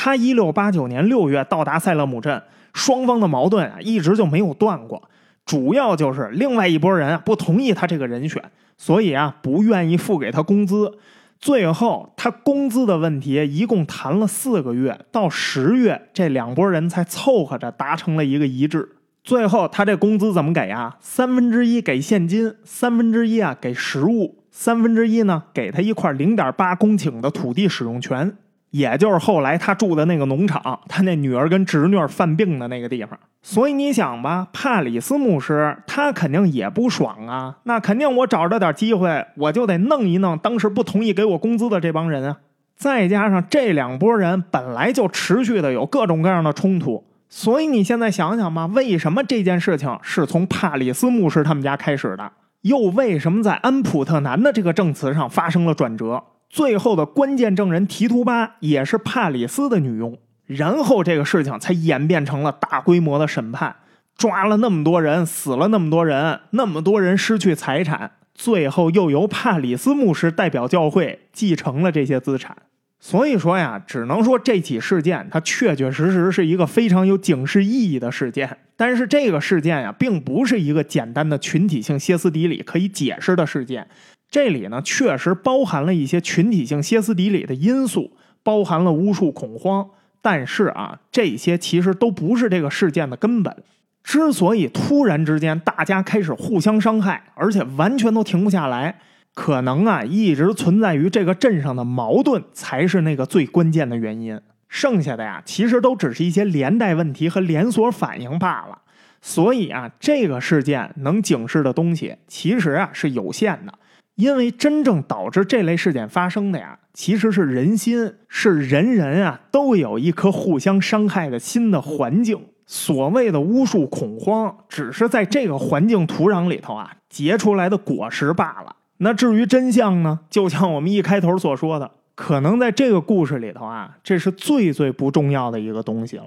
[0.00, 2.40] 他一六八九年六月到达塞勒姆镇，
[2.72, 5.02] 双方的矛盾啊，一直就没有断过。
[5.44, 8.40] 主要就是另外一拨人啊，不同意他这个人选，
[8.76, 10.96] 所以啊，不愿意付给他工资。
[11.40, 18.88] 最后，他工资的问题一共谈了四个月，到十月，这两拨人才凑合着达成了一个一致。
[19.24, 20.96] 最后，他这工资怎么给啊？
[21.00, 28.36] 三分之一给现金，三分之一啊给食物，三分之一呢给他一块零点八公顷的土地使用权。
[28.70, 33.18] 也就是后来他住的那个农场，他那女儿跟侄女犯病的那个地方。
[33.42, 37.56] 所以你想吧，帕里斯牧师他肯定也不爽啊。
[37.64, 42.38] 那肯定我找着点机会，我就得弄一弄当时不同意给我工资的这帮人啊。
[42.76, 52.30] 再加上这两拨人本来就持续的有各种各样的冲突，所以你现在想想吧，为什么这件事情是从帕里斯牧师他们家开始的？
[52.62, 56.22] 又为什么在安普特南的这个证词上发生了转折？
[56.48, 63.76] 最后的关键证人提图巴也是帕里斯的女佣，然后这个事情才演变成了大规模的审判，
[64.16, 72.56] 抓了那么多人，死了那么多人，那么多人失去财产，最后又由帕里斯牧师代表教会继承了这些资产。
[73.00, 78.58] 所以说呀，只能说这起事件它确确实实是一个非常有警示意义的事件。
[78.76, 83.86] 但是这个事件呀，并不是一个简单的群体性歇斯底里可以解释的事件。
[84.30, 89.88] 这里呢，确实包含了一些群体性歇斯底里的因素，包含了巫术恐慌。
[90.20, 93.56] 但是啊，这些其实都不是这个事件的根本。
[94.02, 98.98] 之所以突然之间大家开始互相伤害，而且完全都停不下来，
[99.34, 104.40] 可能啊，一直存在于这个镇上的矛盾才是那个最关键的原因。
[104.68, 108.78] 剩下的呀，其实都只是一些连带问题和连锁反应罢了。
[109.22, 113.72] 所以啊，这个事件能警示的东西，其实啊是有限的。
[114.18, 122.46] 因为真正导致这类事件发生的呀，其实是人心，是人人啊都有一颗互相伤害的心的环境。
[122.66, 128.74] 所谓的巫术恐慌，只是在这个环境土壤里头啊结出来的果实罢了。
[128.96, 130.18] 那至于真相呢？
[130.28, 136.26] 就像我们一开头所说的，可能在这个故事里头啊，这是最最不重要的一个东西了。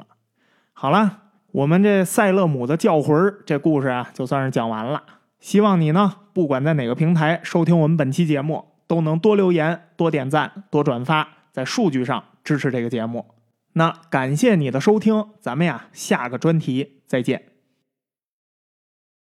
[0.71, 1.17] 好了，
[1.51, 5.03] 我们这赛勒姆的教魂这故事啊，就算是讲完了。
[5.41, 13.25] 希望你呢，不管在哪个平台收听我们本期节目，都能多留言、多点赞、多转发，在数据上支持这个节目。
[13.73, 17.50] 那感谢你的收听，咱们呀，下个专题再见。